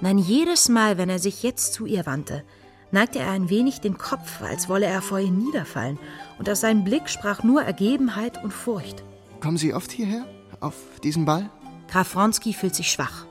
Nein, 0.00 0.18
jedes 0.18 0.68
Mal, 0.68 0.98
wenn 0.98 1.10
er 1.10 1.18
sich 1.18 1.42
jetzt 1.42 1.72
zu 1.74 1.86
ihr 1.86 2.06
wandte, 2.06 2.44
neigte 2.90 3.18
er 3.18 3.30
ein 3.30 3.50
wenig 3.50 3.80
den 3.80 3.98
Kopf, 3.98 4.42
als 4.42 4.68
wolle 4.68 4.86
er 4.86 5.02
vor 5.02 5.18
ihr 5.18 5.30
niederfallen, 5.30 5.98
und 6.38 6.48
aus 6.48 6.60
seinem 6.60 6.84
Blick 6.84 7.08
sprach 7.08 7.42
nur 7.42 7.62
Ergebenheit 7.62 8.42
und 8.42 8.52
Furcht. 8.52 9.02
Kommen 9.40 9.56
Sie 9.56 9.74
oft 9.74 9.90
hierher? 9.92 10.26
Auf 10.60 10.74
diesen 11.02 11.24
Ball? 11.24 11.50
Graf 11.88 12.14
Wronski 12.14 12.52
fühlt 12.52 12.74
sich 12.74 12.90
schwach. 12.90 13.26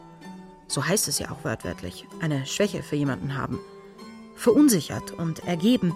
So 0.68 0.86
heißt 0.86 1.08
es 1.08 1.20
ja 1.20 1.32
auch 1.32 1.44
wörtwörtlich. 1.44 2.06
Eine 2.22 2.46
Schwäche 2.46 2.84
für 2.84 2.96
jemanden 2.96 3.38
haben. 3.38 3.60
Verunsichert 4.36 5.12
und 5.12 5.46
ergeben. 5.46 5.94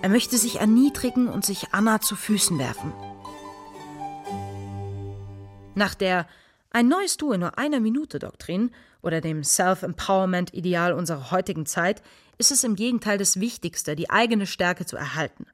Er 0.00 0.08
möchte 0.08 0.38
sich 0.38 0.60
erniedrigen 0.60 1.26
und 1.28 1.44
sich 1.44 1.72
Anna 1.72 2.00
zu 2.00 2.14
Füßen 2.14 2.58
werfen. 2.58 2.92
Nach 5.74 5.94
der 5.94 6.26
Ein 6.70 6.88
neues 6.88 7.16
Du 7.16 7.32
in 7.32 7.40
nur 7.40 7.58
einer 7.58 7.80
Minute 7.80 8.18
Doktrin 8.18 8.70
oder 9.02 9.20
dem 9.20 9.42
Self-Empowerment-Ideal 9.42 10.92
unserer 10.92 11.30
heutigen 11.30 11.66
Zeit 11.66 12.02
ist 12.36 12.52
es 12.52 12.62
im 12.62 12.76
Gegenteil 12.76 13.18
das 13.18 13.40
Wichtigste, 13.40 13.96
die 13.96 14.10
eigene 14.10 14.46
Stärke 14.46 14.86
zu 14.86 14.96
erhalten. 14.96 15.46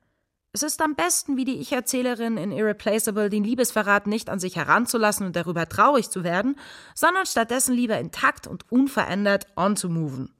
Es 0.52 0.62
ist 0.62 0.82
am 0.82 0.94
besten, 0.94 1.36
wie 1.36 1.44
die 1.44 1.58
Ich-Erzählerin 1.60 2.36
in 2.36 2.52
Irreplaceable, 2.52 3.30
den 3.30 3.44
Liebesverrat 3.44 4.06
nicht 4.06 4.28
an 4.28 4.40
sich 4.40 4.56
heranzulassen 4.56 5.26
und 5.26 5.36
darüber 5.36 5.68
traurig 5.68 6.10
zu 6.10 6.22
werden, 6.22 6.56
sondern 6.94 7.26
stattdessen 7.26 7.74
lieber 7.74 7.98
intakt 7.98 8.46
und 8.46 8.70
unverändert 8.70 9.46
on 9.56 9.76
zu 9.76 9.88
moven. 9.88 10.33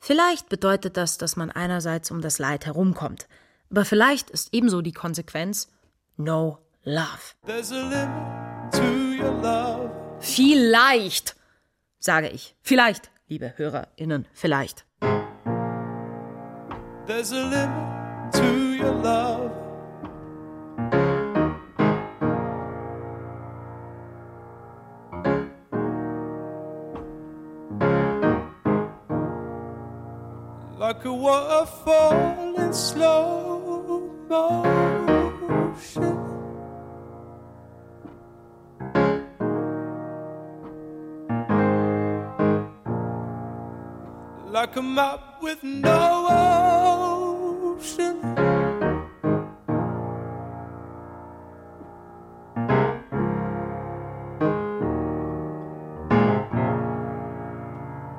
Vielleicht 0.00 0.48
bedeutet 0.48 0.96
das, 0.96 1.18
dass 1.18 1.36
man 1.36 1.50
einerseits 1.50 2.10
um 2.10 2.22
das 2.22 2.38
Leid 2.38 2.64
herumkommt, 2.64 3.28
aber 3.70 3.84
vielleicht 3.84 4.30
ist 4.30 4.48
ebenso 4.52 4.80
die 4.80 4.92
Konsequenz 4.92 5.68
no 6.16 6.58
love. 6.84 7.36
Vielleicht, 10.20 11.36
sage 11.98 12.28
ich. 12.28 12.56
Vielleicht, 12.62 13.10
liebe 13.28 13.52
HörerInnen, 13.56 14.26
vielleicht. 14.32 14.86
There's 17.06 17.32
a 17.32 17.42
limit 17.48 18.32
to 18.32 18.84
your 18.84 18.94
love. 19.02 19.59
Like 30.90 31.04
a 31.04 31.12
waterfall 31.12 32.58
in 32.58 32.72
slow 32.72 34.10
motion. 34.28 34.56
Like 44.50 44.74
a 44.74 44.82
map 44.82 45.40
with 45.40 45.62
no 45.62 46.26
ocean. 47.78 48.20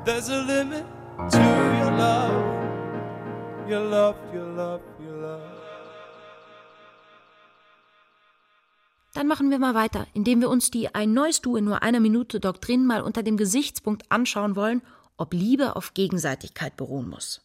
There's 0.06 0.30
a 0.30 0.42
limit 0.44 0.86
Dann 9.13 9.27
machen 9.27 9.51
wir 9.51 9.60
mal 9.60 9.75
weiter, 9.75 10.08
indem 10.13 10.41
wir 10.41 10.50
uns 10.50 10.72
die 10.72 10.94
Ein 10.96 11.13
neues 11.13 11.41
Du 11.41 11.56
in 11.56 11.65
nur 11.65 11.84
einer 11.84 12.00
Minute 12.00 12.39
Doktrin 12.39 12.86
mal 12.86 13.01
unter 13.01 13.24
dem 13.24 13.38
Gesichtspunkt 13.38 14.10
anschauen 14.10 14.56
wollen, 14.56 14.82
ob 15.18 15.34
Liebe 15.34 15.75
auf 15.75 15.94
Gegenseitigkeit 15.94 16.77
beruhen 16.77 17.10
muss. 17.10 17.41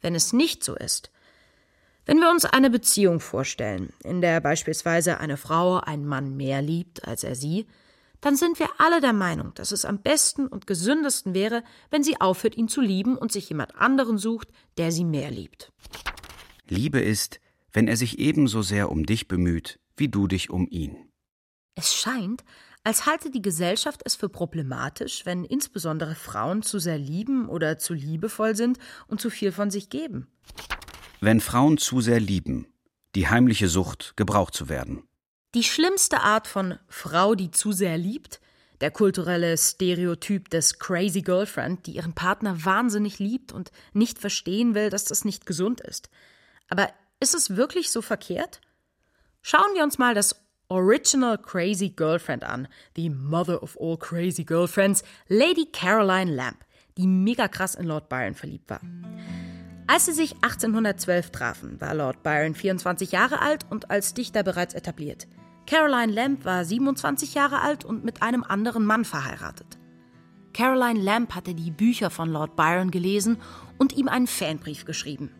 Wenn 0.00 0.14
es 0.14 0.32
nicht 0.32 0.62
so 0.62 0.74
ist, 0.74 1.10
wenn 2.06 2.18
wir 2.18 2.30
uns 2.30 2.44
eine 2.44 2.68
Beziehung 2.68 3.18
vorstellen, 3.18 3.92
in 4.02 4.20
der 4.20 4.40
beispielsweise 4.40 5.18
eine 5.18 5.38
Frau 5.38 5.78
einen 5.78 6.06
Mann 6.06 6.36
mehr 6.36 6.60
liebt 6.60 7.08
als 7.08 7.24
er 7.24 7.34
sie, 7.34 7.66
dann 8.24 8.36
sind 8.36 8.58
wir 8.58 8.70
alle 8.78 9.02
der 9.02 9.12
Meinung, 9.12 9.52
dass 9.52 9.70
es 9.70 9.84
am 9.84 10.00
besten 10.00 10.46
und 10.46 10.66
gesündesten 10.66 11.34
wäre, 11.34 11.62
wenn 11.90 12.02
sie 12.02 12.22
aufhört, 12.22 12.56
ihn 12.56 12.68
zu 12.68 12.80
lieben 12.80 13.18
und 13.18 13.30
sich 13.30 13.50
jemand 13.50 13.76
anderen 13.76 14.16
sucht, 14.16 14.48
der 14.78 14.92
sie 14.92 15.04
mehr 15.04 15.30
liebt. 15.30 15.70
Liebe 16.66 17.00
ist, 17.00 17.38
wenn 17.74 17.86
er 17.86 17.98
sich 17.98 18.18
ebenso 18.18 18.62
sehr 18.62 18.90
um 18.90 19.04
dich 19.04 19.28
bemüht, 19.28 19.78
wie 19.94 20.08
du 20.08 20.26
dich 20.26 20.48
um 20.48 20.66
ihn. 20.70 20.96
Es 21.74 21.94
scheint, 21.94 22.44
als 22.82 23.04
halte 23.04 23.30
die 23.30 23.42
Gesellschaft 23.42 24.00
es 24.06 24.14
für 24.14 24.30
problematisch, 24.30 25.26
wenn 25.26 25.44
insbesondere 25.44 26.14
Frauen 26.14 26.62
zu 26.62 26.78
sehr 26.78 26.96
lieben 26.96 27.46
oder 27.50 27.76
zu 27.76 27.92
liebevoll 27.92 28.56
sind 28.56 28.78
und 29.06 29.20
zu 29.20 29.28
viel 29.28 29.52
von 29.52 29.70
sich 29.70 29.90
geben. 29.90 30.28
Wenn 31.20 31.40
Frauen 31.40 31.76
zu 31.76 32.00
sehr 32.00 32.20
lieben, 32.20 32.68
die 33.16 33.28
heimliche 33.28 33.68
Sucht, 33.68 34.14
gebraucht 34.16 34.54
zu 34.54 34.70
werden. 34.70 35.02
Die 35.54 35.62
schlimmste 35.62 36.20
Art 36.20 36.48
von 36.48 36.80
Frau, 36.88 37.36
die 37.36 37.52
zu 37.52 37.70
sehr 37.70 37.96
liebt, 37.96 38.40
der 38.80 38.90
kulturelle 38.90 39.56
Stereotyp 39.56 40.50
des 40.50 40.80
Crazy 40.80 41.22
Girlfriend, 41.22 41.86
die 41.86 41.92
ihren 41.92 42.12
Partner 42.12 42.64
wahnsinnig 42.64 43.20
liebt 43.20 43.52
und 43.52 43.70
nicht 43.92 44.18
verstehen 44.18 44.74
will, 44.74 44.90
dass 44.90 45.04
das 45.04 45.24
nicht 45.24 45.46
gesund 45.46 45.80
ist. 45.80 46.10
Aber 46.68 46.88
ist 47.20 47.36
es 47.36 47.56
wirklich 47.56 47.92
so 47.92 48.02
verkehrt? 48.02 48.60
Schauen 49.42 49.74
wir 49.74 49.84
uns 49.84 49.96
mal 49.96 50.12
das 50.12 50.34
Original 50.66 51.38
Crazy 51.38 51.90
Girlfriend 51.90 52.42
an, 52.42 52.66
die 52.96 53.08
Mother 53.08 53.62
of 53.62 53.78
all 53.80 53.96
Crazy 53.96 54.42
Girlfriends, 54.42 55.04
Lady 55.28 55.66
Caroline 55.70 56.34
Lamb, 56.34 56.64
die 56.98 57.06
mega 57.06 57.46
krass 57.46 57.76
in 57.76 57.86
Lord 57.86 58.08
Byron 58.08 58.34
verliebt 58.34 58.70
war. 58.70 58.80
Als 59.86 60.06
sie 60.06 60.12
sich 60.14 60.32
1812 60.36 61.30
trafen, 61.30 61.80
war 61.80 61.94
Lord 61.94 62.24
Byron 62.24 62.56
24 62.56 63.12
Jahre 63.12 63.40
alt 63.40 63.66
und 63.70 63.90
als 63.90 64.14
Dichter 64.14 64.42
bereits 64.42 64.74
etabliert. 64.74 65.28
Caroline 65.66 66.12
Lamb 66.12 66.44
war 66.44 66.64
27 66.64 67.34
Jahre 67.34 67.60
alt 67.60 67.84
und 67.84 68.04
mit 68.04 68.22
einem 68.22 68.44
anderen 68.44 68.84
Mann 68.84 69.04
verheiratet. 69.04 69.78
Caroline 70.52 71.00
Lamb 71.00 71.34
hatte 71.34 71.54
die 71.54 71.70
Bücher 71.70 72.10
von 72.10 72.28
Lord 72.28 72.54
Byron 72.54 72.90
gelesen 72.90 73.38
und 73.78 73.96
ihm 73.96 74.08
einen 74.08 74.26
Fanbrief 74.26 74.84
geschrieben. 74.84 75.30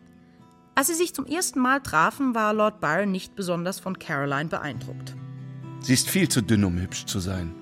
Als 0.75 0.87
sie 0.87 0.93
sich 0.93 1.13
zum 1.13 1.25
ersten 1.25 1.59
Mal 1.59 1.79
trafen, 1.79 2.35
war 2.35 2.53
Lord 2.53 2.81
Byron 2.81 3.11
nicht 3.11 3.35
besonders 3.35 3.79
von 3.79 3.97
Caroline 3.97 4.49
beeindruckt. 4.49 5.15
Sie 5.79 5.93
ist 5.93 6.09
viel 6.09 6.27
zu 6.27 6.41
dünn, 6.41 6.65
um 6.65 6.77
hübsch 6.77 7.05
zu 7.05 7.19
sein. 7.19 7.55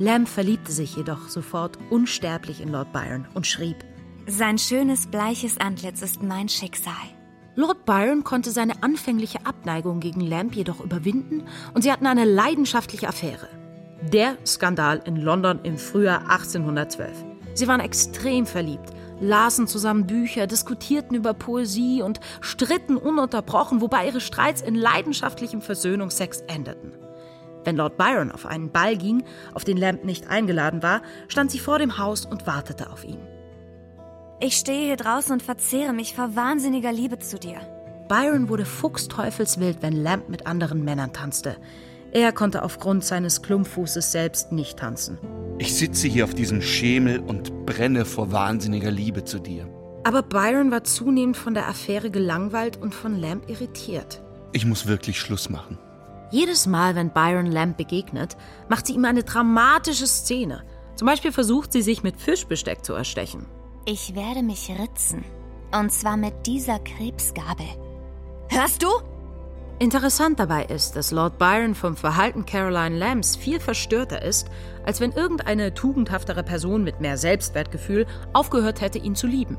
Lamb 0.00 0.28
verliebte 0.28 0.72
sich 0.72 0.96
jedoch 0.96 1.28
sofort 1.28 1.78
unsterblich 1.90 2.60
in 2.60 2.70
Lord 2.70 2.92
Byron 2.92 3.26
und 3.34 3.46
schrieb: 3.46 3.76
Sein 4.26 4.58
schönes, 4.58 5.06
bleiches 5.06 5.58
Antlitz 5.58 6.02
ist 6.02 6.22
mein 6.22 6.48
Schicksal. 6.48 6.94
Lord 7.58 7.86
Byron 7.86 8.22
konnte 8.22 8.52
seine 8.52 8.84
anfängliche 8.84 9.44
Abneigung 9.44 9.98
gegen 9.98 10.20
Lamb 10.20 10.54
jedoch 10.54 10.78
überwinden 10.78 11.42
und 11.74 11.82
sie 11.82 11.90
hatten 11.90 12.06
eine 12.06 12.24
leidenschaftliche 12.24 13.08
Affäre. 13.08 13.48
Der 14.12 14.36
Skandal 14.46 15.02
in 15.04 15.16
London 15.16 15.58
im 15.64 15.76
Frühjahr 15.76 16.20
1812. 16.30 17.24
Sie 17.54 17.66
waren 17.66 17.80
extrem 17.80 18.46
verliebt, 18.46 18.90
lasen 19.20 19.66
zusammen 19.66 20.06
Bücher, 20.06 20.46
diskutierten 20.46 21.16
über 21.16 21.34
Poesie 21.34 22.00
und 22.00 22.20
stritten 22.40 22.96
ununterbrochen, 22.96 23.80
wobei 23.80 24.06
ihre 24.06 24.20
Streits 24.20 24.62
in 24.62 24.76
leidenschaftlichem 24.76 25.60
Versöhnungsex 25.60 26.42
endeten. 26.42 26.92
Wenn 27.64 27.74
Lord 27.74 27.96
Byron 27.96 28.30
auf 28.30 28.46
einen 28.46 28.70
Ball 28.70 28.96
ging, 28.96 29.24
auf 29.52 29.64
den 29.64 29.78
Lamb 29.78 30.04
nicht 30.04 30.28
eingeladen 30.28 30.84
war, 30.84 31.02
stand 31.26 31.50
sie 31.50 31.58
vor 31.58 31.80
dem 31.80 31.98
Haus 31.98 32.24
und 32.24 32.46
wartete 32.46 32.92
auf 32.92 33.02
ihn. 33.04 33.18
Ich 34.40 34.54
stehe 34.54 34.86
hier 34.86 34.96
draußen 34.96 35.32
und 35.32 35.42
verzehre 35.42 35.92
mich 35.92 36.14
vor 36.14 36.36
wahnsinniger 36.36 36.92
Liebe 36.92 37.18
zu 37.18 37.40
dir. 37.40 37.56
Byron 38.08 38.48
wurde 38.48 38.64
fuchsteufelswild, 38.64 39.78
wenn 39.82 39.92
Lamb 39.92 40.28
mit 40.28 40.46
anderen 40.46 40.84
Männern 40.84 41.12
tanzte. 41.12 41.56
Er 42.12 42.30
konnte 42.30 42.62
aufgrund 42.62 43.04
seines 43.04 43.42
Klumpfußes 43.42 44.12
selbst 44.12 44.52
nicht 44.52 44.78
tanzen. 44.78 45.18
Ich 45.58 45.74
sitze 45.74 46.06
hier 46.06 46.22
auf 46.22 46.34
diesem 46.34 46.62
Schemel 46.62 47.18
und 47.18 47.66
brenne 47.66 48.04
vor 48.04 48.30
wahnsinniger 48.30 48.92
Liebe 48.92 49.24
zu 49.24 49.40
dir. 49.40 49.66
Aber 50.04 50.22
Byron 50.22 50.70
war 50.70 50.84
zunehmend 50.84 51.36
von 51.36 51.54
der 51.54 51.68
Affäre 51.68 52.12
gelangweilt 52.12 52.76
und 52.76 52.94
von 52.94 53.18
Lamb 53.18 53.50
irritiert. 53.50 54.22
Ich 54.52 54.64
muss 54.64 54.86
wirklich 54.86 55.18
Schluss 55.18 55.50
machen. 55.50 55.78
Jedes 56.30 56.68
Mal, 56.68 56.94
wenn 56.94 57.10
Byron 57.10 57.46
Lamb 57.50 57.76
begegnet, 57.76 58.36
macht 58.68 58.86
sie 58.86 58.94
ihm 58.94 59.04
eine 59.04 59.24
dramatische 59.24 60.06
Szene. 60.06 60.62
Zum 60.94 61.06
Beispiel 61.06 61.32
versucht 61.32 61.72
sie, 61.72 61.82
sich 61.82 62.04
mit 62.04 62.20
Fischbesteck 62.20 62.84
zu 62.84 62.92
erstechen. 62.94 63.46
Ich 63.90 64.14
werde 64.14 64.42
mich 64.42 64.70
ritzen. 64.78 65.24
Und 65.72 65.90
zwar 65.90 66.18
mit 66.18 66.46
dieser 66.46 66.78
Krebsgabel. 66.78 67.64
Hörst 68.50 68.82
du? 68.82 68.88
Interessant 69.78 70.38
dabei 70.38 70.66
ist, 70.66 70.94
dass 70.94 71.10
Lord 71.10 71.38
Byron 71.38 71.74
vom 71.74 71.96
Verhalten 71.96 72.44
Caroline 72.44 72.98
Lambs 72.98 73.34
viel 73.34 73.60
verstörter 73.60 74.20
ist, 74.20 74.50
als 74.84 75.00
wenn 75.00 75.12
irgendeine 75.12 75.72
tugendhaftere 75.72 76.42
Person 76.42 76.84
mit 76.84 77.00
mehr 77.00 77.16
Selbstwertgefühl 77.16 78.06
aufgehört 78.34 78.82
hätte, 78.82 78.98
ihn 78.98 79.14
zu 79.14 79.26
lieben. 79.26 79.56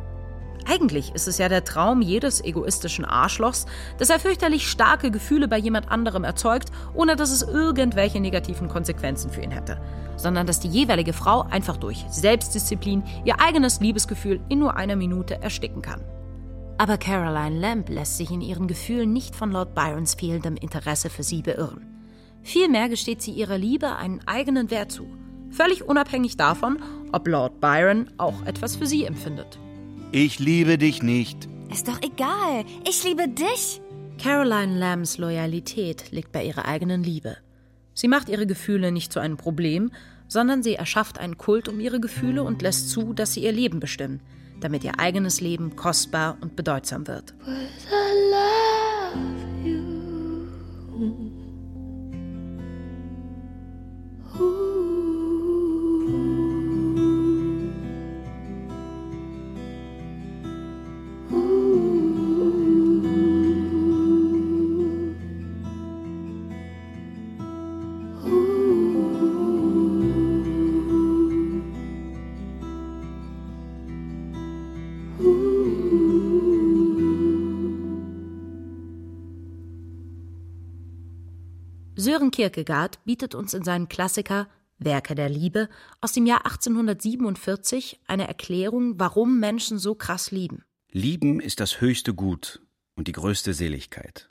Eigentlich 0.69 1.15
ist 1.15 1.27
es 1.27 1.39
ja 1.39 1.49
der 1.49 1.63
Traum 1.63 2.03
jedes 2.03 2.43
egoistischen 2.43 3.03
Arschlochs, 3.03 3.65
dass 3.97 4.11
er 4.11 4.19
fürchterlich 4.19 4.69
starke 4.69 5.09
Gefühle 5.09 5.47
bei 5.47 5.57
jemand 5.57 5.89
anderem 5.89 6.23
erzeugt, 6.23 6.69
ohne 6.93 7.15
dass 7.15 7.31
es 7.31 7.41
irgendwelche 7.41 8.19
negativen 8.19 8.67
Konsequenzen 8.67 9.31
für 9.31 9.41
ihn 9.41 9.49
hätte, 9.49 9.81
sondern 10.15 10.45
dass 10.45 10.59
die 10.59 10.67
jeweilige 10.67 11.13
Frau 11.13 11.41
einfach 11.41 11.77
durch 11.77 12.05
Selbstdisziplin 12.11 13.03
ihr 13.25 13.41
eigenes 13.41 13.79
Liebesgefühl 13.79 14.41
in 14.47 14.59
nur 14.59 14.75
einer 14.77 14.95
Minute 14.95 15.41
ersticken 15.41 15.81
kann. 15.81 16.03
Aber 16.77 16.99
Caroline 16.99 17.59
Lamb 17.59 17.89
lässt 17.89 18.17
sich 18.17 18.29
in 18.29 18.41
ihren 18.41 18.67
Gefühlen 18.67 19.11
nicht 19.11 19.35
von 19.35 19.51
Lord 19.51 19.73
Byrons 19.73 20.13
fehlendem 20.13 20.55
Interesse 20.55 21.09
für 21.09 21.23
sie 21.23 21.41
beirren. 21.41 21.87
Vielmehr 22.43 22.89
gesteht 22.89 23.23
sie 23.23 23.31
ihrer 23.31 23.57
Liebe 23.57 23.95
einen 23.95 24.21
eigenen 24.27 24.69
Wert 24.69 24.91
zu, 24.91 25.07
völlig 25.49 25.83
unabhängig 25.83 26.37
davon, 26.37 26.77
ob 27.11 27.27
Lord 27.27 27.59
Byron 27.59 28.11
auch 28.19 28.45
etwas 28.45 28.75
für 28.75 28.85
sie 28.85 29.05
empfindet. 29.05 29.57
Ich 30.11 30.39
liebe 30.39 30.79
dich 30.79 31.03
nicht. 31.03 31.47
Ist 31.71 31.87
doch 31.87 32.01
egal. 32.01 32.65
Ich 32.87 33.03
liebe 33.03 33.27
dich. 33.27 33.79
Caroline 34.19 34.79
Lambs 34.79 35.19
Loyalität 35.19 36.09
liegt 36.11 36.31
bei 36.31 36.43
ihrer 36.43 36.65
eigenen 36.65 37.03
Liebe. 37.03 37.37
Sie 37.93 38.07
macht 38.07 38.27
ihre 38.27 38.47
Gefühle 38.47 38.91
nicht 38.91 39.13
zu 39.13 39.19
einem 39.19 39.37
Problem, 39.37 39.91
sondern 40.27 40.63
sie 40.63 40.73
erschafft 40.73 41.19
einen 41.19 41.37
Kult 41.37 41.67
um 41.67 41.79
ihre 41.79 41.99
Gefühle 41.99 42.41
und 42.41 42.63
lässt 42.63 42.89
zu, 42.89 43.13
dass 43.13 43.33
sie 43.33 43.43
ihr 43.43 43.51
Leben 43.51 43.79
bestimmen, 43.79 44.19
damit 44.61 44.83
ihr 44.83 44.99
eigenes 44.99 45.41
Leben 45.41 45.75
kostbar 45.75 46.37
und 46.41 46.55
bedeutsam 46.55 47.05
wird. 47.07 47.35
Sören 81.99 82.31
Kierkegaard 82.31 83.03
bietet 83.03 83.35
uns 83.35 83.53
in 83.53 83.65
seinem 83.65 83.89
Klassiker 83.89 84.47
Werke 84.77 85.15
der 85.15 85.27
Liebe 85.27 85.67
aus 85.99 86.13
dem 86.13 86.25
Jahr 86.25 86.45
1847 86.45 87.99
eine 88.07 88.25
Erklärung, 88.25 88.97
warum 88.97 89.41
Menschen 89.41 89.79
so 89.79 89.95
krass 89.95 90.31
lieben. 90.31 90.63
Lieben 90.89 91.41
ist 91.41 91.59
das 91.59 91.81
höchste 91.81 92.13
Gut 92.13 92.61
und 92.95 93.09
die 93.09 93.11
größte 93.11 93.53
Seligkeit. 93.53 94.29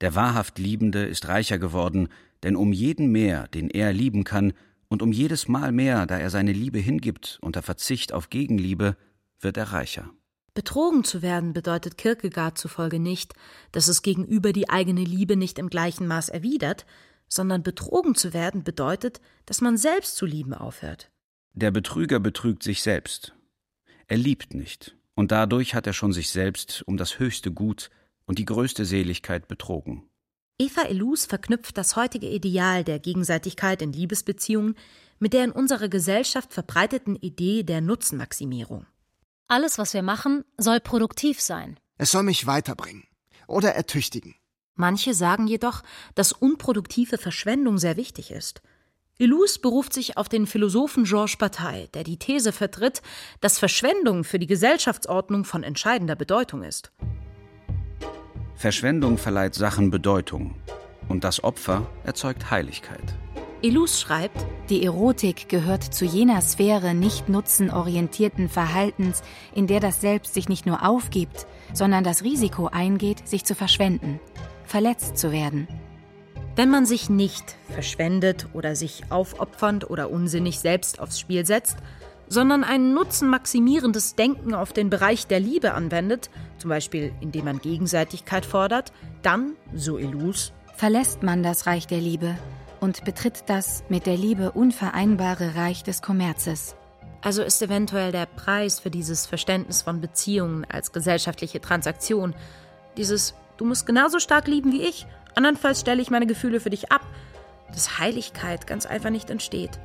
Der 0.00 0.14
wahrhaft 0.14 0.60
Liebende 0.60 1.06
ist 1.06 1.26
reicher 1.26 1.58
geworden, 1.58 2.08
denn 2.44 2.54
um 2.54 2.72
jeden 2.72 3.10
mehr, 3.10 3.48
den 3.48 3.68
er 3.68 3.92
lieben 3.92 4.22
kann, 4.22 4.52
und 4.86 5.02
um 5.02 5.10
jedes 5.10 5.48
Mal 5.48 5.72
mehr, 5.72 6.06
da 6.06 6.18
er 6.18 6.30
seine 6.30 6.52
Liebe 6.52 6.78
hingibt 6.78 7.40
unter 7.42 7.62
Verzicht 7.62 8.12
auf 8.12 8.30
Gegenliebe, 8.30 8.96
wird 9.40 9.56
er 9.56 9.72
reicher. 9.72 10.12
Betrogen 10.54 11.04
zu 11.04 11.22
werden 11.22 11.52
bedeutet 11.52 11.96
Kierkegaard 11.96 12.58
zufolge 12.58 12.98
nicht, 12.98 13.34
dass 13.72 13.88
es 13.88 14.02
gegenüber 14.02 14.52
die 14.52 14.68
eigene 14.68 15.04
Liebe 15.04 15.36
nicht 15.36 15.58
im 15.58 15.70
gleichen 15.70 16.06
Maß 16.06 16.28
erwidert, 16.28 16.86
sondern 17.28 17.62
betrogen 17.62 18.14
zu 18.14 18.32
werden 18.32 18.64
bedeutet, 18.64 19.20
dass 19.46 19.60
man 19.60 19.76
selbst 19.76 20.16
zu 20.16 20.26
lieben 20.26 20.52
aufhört. 20.52 21.10
Der 21.52 21.70
Betrüger 21.70 22.18
betrügt 22.20 22.62
sich 22.62 22.82
selbst. 22.82 23.34
Er 24.08 24.16
liebt 24.16 24.54
nicht, 24.54 24.96
und 25.14 25.30
dadurch 25.30 25.74
hat 25.74 25.86
er 25.86 25.92
schon 25.92 26.12
sich 26.12 26.30
selbst 26.30 26.82
um 26.86 26.96
das 26.96 27.18
höchste 27.18 27.52
Gut 27.52 27.90
und 28.24 28.38
die 28.38 28.44
größte 28.44 28.84
Seligkeit 28.84 29.46
betrogen. 29.46 30.04
Eva 30.58 30.82
Elus 30.82 31.26
verknüpft 31.26 31.78
das 31.78 31.96
heutige 31.96 32.28
Ideal 32.28 32.84
der 32.84 32.98
Gegenseitigkeit 32.98 33.80
in 33.82 33.92
Liebesbeziehungen 33.92 34.74
mit 35.18 35.32
der 35.32 35.44
in 35.44 35.52
unserer 35.52 35.88
Gesellschaft 35.88 36.52
verbreiteten 36.52 37.16
Idee 37.16 37.62
der 37.62 37.80
Nutzenmaximierung. 37.80 38.86
Alles, 39.50 39.78
was 39.78 39.94
wir 39.94 40.02
machen, 40.02 40.44
soll 40.58 40.78
produktiv 40.78 41.40
sein. 41.40 41.76
Es 41.98 42.12
soll 42.12 42.22
mich 42.22 42.46
weiterbringen 42.46 43.02
oder 43.48 43.74
ertüchtigen. 43.74 44.36
Manche 44.76 45.12
sagen 45.12 45.48
jedoch, 45.48 45.82
dass 46.14 46.30
unproduktive 46.30 47.18
Verschwendung 47.18 47.76
sehr 47.76 47.96
wichtig 47.96 48.30
ist. 48.30 48.62
Illouz 49.18 49.58
beruft 49.58 49.92
sich 49.92 50.16
auf 50.16 50.28
den 50.28 50.46
Philosophen 50.46 51.02
Georges 51.02 51.36
Bataille, 51.36 51.88
der 51.88 52.04
die 52.04 52.16
These 52.16 52.52
vertritt, 52.52 53.02
dass 53.40 53.58
Verschwendung 53.58 54.22
für 54.22 54.38
die 54.38 54.46
Gesellschaftsordnung 54.46 55.44
von 55.44 55.64
entscheidender 55.64 56.14
Bedeutung 56.14 56.62
ist. 56.62 56.92
Verschwendung 58.54 59.18
verleiht 59.18 59.56
Sachen 59.56 59.90
Bedeutung 59.90 60.54
und 61.08 61.24
das 61.24 61.42
Opfer 61.42 61.90
erzeugt 62.04 62.52
Heiligkeit. 62.52 63.16
Illouz 63.62 64.00
schreibt, 64.00 64.46
die 64.70 64.86
Erotik 64.86 65.50
gehört 65.50 65.84
zu 65.84 66.06
jener 66.06 66.40
Sphäre 66.40 66.94
nicht 66.94 67.28
nutzenorientierten 67.28 68.48
Verhaltens, 68.48 69.22
in 69.54 69.66
der 69.66 69.80
das 69.80 70.00
Selbst 70.00 70.32
sich 70.32 70.48
nicht 70.48 70.64
nur 70.64 70.88
aufgibt, 70.88 71.46
sondern 71.74 72.02
das 72.02 72.24
Risiko 72.24 72.68
eingeht, 72.68 73.28
sich 73.28 73.44
zu 73.44 73.54
verschwenden, 73.54 74.18
verletzt 74.64 75.18
zu 75.18 75.30
werden. 75.30 75.68
Wenn 76.56 76.70
man 76.70 76.86
sich 76.86 77.10
nicht 77.10 77.56
verschwendet 77.68 78.46
oder 78.54 78.74
sich 78.74 79.02
aufopfernd 79.10 79.90
oder 79.90 80.10
unsinnig 80.10 80.58
selbst 80.58 80.98
aufs 80.98 81.20
Spiel 81.20 81.44
setzt, 81.44 81.76
sondern 82.28 82.64
ein 82.64 82.94
nutzenmaximierendes 82.94 84.14
Denken 84.14 84.54
auf 84.54 84.72
den 84.72 84.88
Bereich 84.88 85.26
der 85.26 85.40
Liebe 85.40 85.74
anwendet, 85.74 86.30
zum 86.56 86.70
Beispiel 86.70 87.12
indem 87.20 87.44
man 87.44 87.60
Gegenseitigkeit 87.60 88.46
fordert, 88.46 88.90
dann, 89.20 89.52
so 89.74 89.98
Illouz, 89.98 90.52
verlässt 90.76 91.22
man 91.22 91.42
das 91.42 91.66
Reich 91.66 91.86
der 91.86 92.00
Liebe 92.00 92.38
und 92.80 93.04
betritt 93.04 93.44
das 93.46 93.84
mit 93.88 94.06
der 94.06 94.16
Liebe 94.16 94.52
unvereinbare 94.52 95.54
Reich 95.54 95.82
des 95.84 96.02
Kommerzes. 96.02 96.74
Also 97.22 97.42
ist 97.42 97.60
eventuell 97.60 98.12
der 98.12 98.26
Preis 98.26 98.80
für 98.80 98.90
dieses 98.90 99.26
Verständnis 99.26 99.82
von 99.82 100.00
Beziehungen 100.00 100.64
als 100.70 100.92
gesellschaftliche 100.92 101.60
Transaktion, 101.60 102.34
dieses 102.96 103.34
Du 103.60 103.66
musst 103.66 103.84
genauso 103.84 104.20
stark 104.20 104.48
lieben 104.48 104.72
wie 104.72 104.80
ich, 104.80 105.06
andernfalls 105.34 105.80
stelle 105.80 106.00
ich 106.00 106.10
meine 106.10 106.26
Gefühle 106.26 106.60
für 106.60 106.70
dich 106.70 106.90
ab, 106.90 107.02
dass 107.70 107.98
Heiligkeit 107.98 108.66
ganz 108.66 108.86
einfach 108.86 109.10
nicht 109.10 109.28
entsteht. 109.28 109.78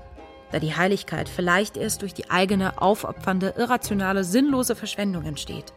Da 0.53 0.59
die 0.59 0.77
Heiligkeit 0.77 1.27
vielleicht 1.27 1.75
erst 1.75 2.01
durch 2.01 2.13
die 2.13 2.29
eigene 2.31 2.81
aufopfernde, 2.81 3.55
irrationale, 3.57 4.23
sinnlose 4.23 4.77
Verschwendung 4.77 5.25
entsteht. 5.25 5.73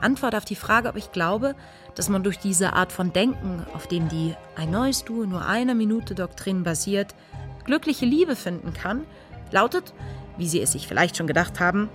Antwort 0.00 0.34
auf 0.34 0.44
die 0.44 0.54
Frage, 0.56 0.88
ob 0.88 0.96
ich 0.96 1.12
glaube, 1.12 1.54
dass 1.94 2.08
man 2.08 2.22
durch 2.22 2.38
diese 2.38 2.72
Art 2.72 2.92
von 2.92 3.12
Denken, 3.12 3.66
auf 3.74 3.86
dem 3.88 4.08
die 4.08 4.34
ein 4.56 4.70
neues 4.70 5.04
Du 5.04 5.24
nur 5.24 5.44
einer 5.46 5.74
Minute 5.74 6.14
Doktrin 6.14 6.62
basiert, 6.62 7.14
glückliche 7.64 8.06
Liebe 8.06 8.36
finden 8.36 8.72
kann, 8.72 9.04
lautet, 9.50 9.92
wie 10.36 10.48
Sie 10.48 10.60
es 10.60 10.72
sich 10.72 10.86
vielleicht 10.86 11.16
schon 11.16 11.26
gedacht 11.26 11.60
haben, 11.60 11.88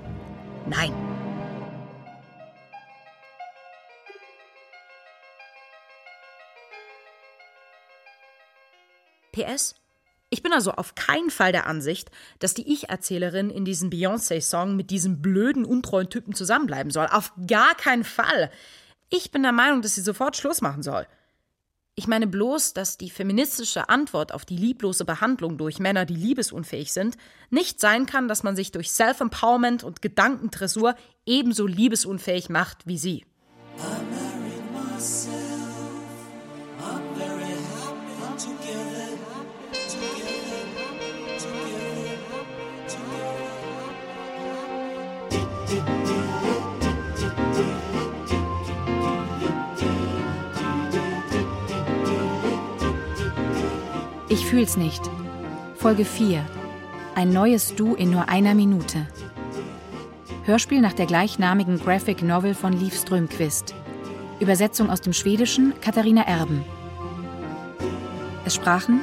nein. 0.68 0.94
PS 9.32 9.83
ich 10.34 10.42
bin 10.42 10.52
also 10.52 10.72
auf 10.72 10.96
keinen 10.96 11.30
Fall 11.30 11.52
der 11.52 11.68
Ansicht, 11.68 12.10
dass 12.40 12.56
die 12.56 12.74
Ich-Erzählerin 12.74 13.52
in 13.52 13.66
diesem 13.66 13.92
Beyoncé-Song 13.92 14.76
mit 14.76 14.90
diesem 14.90 15.22
blöden, 15.22 15.64
untreuen 15.64 16.10
Typen 16.10 16.34
zusammenbleiben 16.34 16.92
soll. 16.92 17.06
Auf 17.06 17.34
gar 17.46 17.76
keinen 17.76 18.04
Fall. 18.04 18.50
Ich 19.12 19.30
bin 19.30 19.44
der 19.44 19.52
Meinung, 19.52 19.84
dass 19.84 19.94
sie 19.94 20.02
sofort 20.02 20.36
Schluss 20.36 20.62
machen 20.62 20.82
soll. 20.82 21.06
Ich 21.94 22.08
meine 22.08 22.26
bloß, 22.26 22.74
dass 22.74 22.98
die 22.98 23.12
feministische 23.12 23.90
Antwort 23.90 24.34
auf 24.34 24.44
die 24.44 24.58
lieblose 24.58 25.06
Behandlung 25.06 25.60
durch 25.60 25.78
Männer, 25.78 26.06
die 26.06 26.16
liebesunfähig 26.16 26.92
sind, 26.92 27.16
nicht 27.52 27.80
sein 27.80 28.08
kann, 28.08 28.28
dass 28.28 28.42
man 28.42 28.56
sich 28.56 28.72
durch 28.72 28.90
Self-Empowerment 28.90 29.84
und 29.84 30.02
Gedankendressur 30.02 30.96
ebenso 31.28 31.68
liebesunfähig 31.68 32.50
macht 32.50 32.88
wie 32.88 32.98
sie. 32.98 33.24
Ich 54.34 54.48
fühl's 54.48 54.78
nicht. 54.78 55.04
Folge 55.76 56.06
4. 56.06 56.44
Ein 57.14 57.30
neues 57.30 57.76
Du 57.76 57.94
in 57.94 58.10
nur 58.10 58.30
einer 58.30 58.56
Minute. 58.56 59.06
Hörspiel 60.46 60.82
nach 60.82 60.94
der 60.94 61.06
gleichnamigen 61.06 61.78
Graphic 61.78 62.24
Novel 62.24 62.56
von 62.56 62.74
Liv 62.74 63.00
Strömquist. 63.00 63.76
Übersetzung 64.40 64.90
aus 64.90 65.02
dem 65.02 65.14
Schwedischen 65.14 65.80
Katharina 65.82 66.24
Erben. 66.24 66.66
Es 68.44 68.56
sprachen 68.56 69.02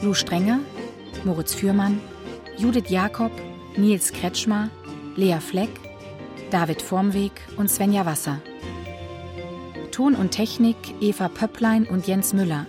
Lou 0.00 0.14
Strenger, 0.14 0.58
Moritz 1.22 1.54
Fürmann, 1.54 2.00
Judith 2.58 2.90
Jakob, 2.90 3.30
Nils 3.76 4.12
Kretschmer, 4.12 4.68
Lea 5.14 5.38
Fleck, 5.38 5.70
David 6.50 6.82
Vormweg 6.82 7.30
und 7.56 7.70
Svenja 7.70 8.04
Wasser. 8.04 8.40
Ton 9.92 10.16
und 10.16 10.32
Technik 10.32 10.76
Eva 11.00 11.28
Pöpplein 11.28 11.86
und 11.86 12.08
Jens 12.08 12.32
Müller. 12.32 12.66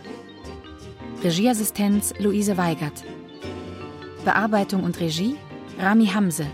Regieassistenz 1.24 2.14
Luise 2.20 2.58
Weigert. 2.58 3.04
Bearbeitung 4.24 4.84
und 4.84 5.00
Regie 5.00 5.36
Rami 5.80 6.06
Hamse. 6.08 6.46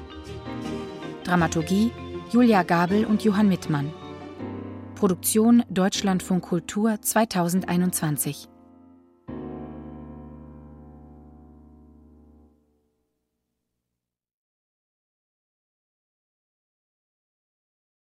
Dramaturgie 1.26 1.91
Julia 2.32 2.63
Gabel 2.63 3.06
und 3.06 3.26
Johann 3.26 3.49
Mittmann. 3.49 3.91
Produktion 4.95 5.63
Deutschlandfunk 5.69 6.45
Kultur 6.45 7.02
2021. 7.02 8.47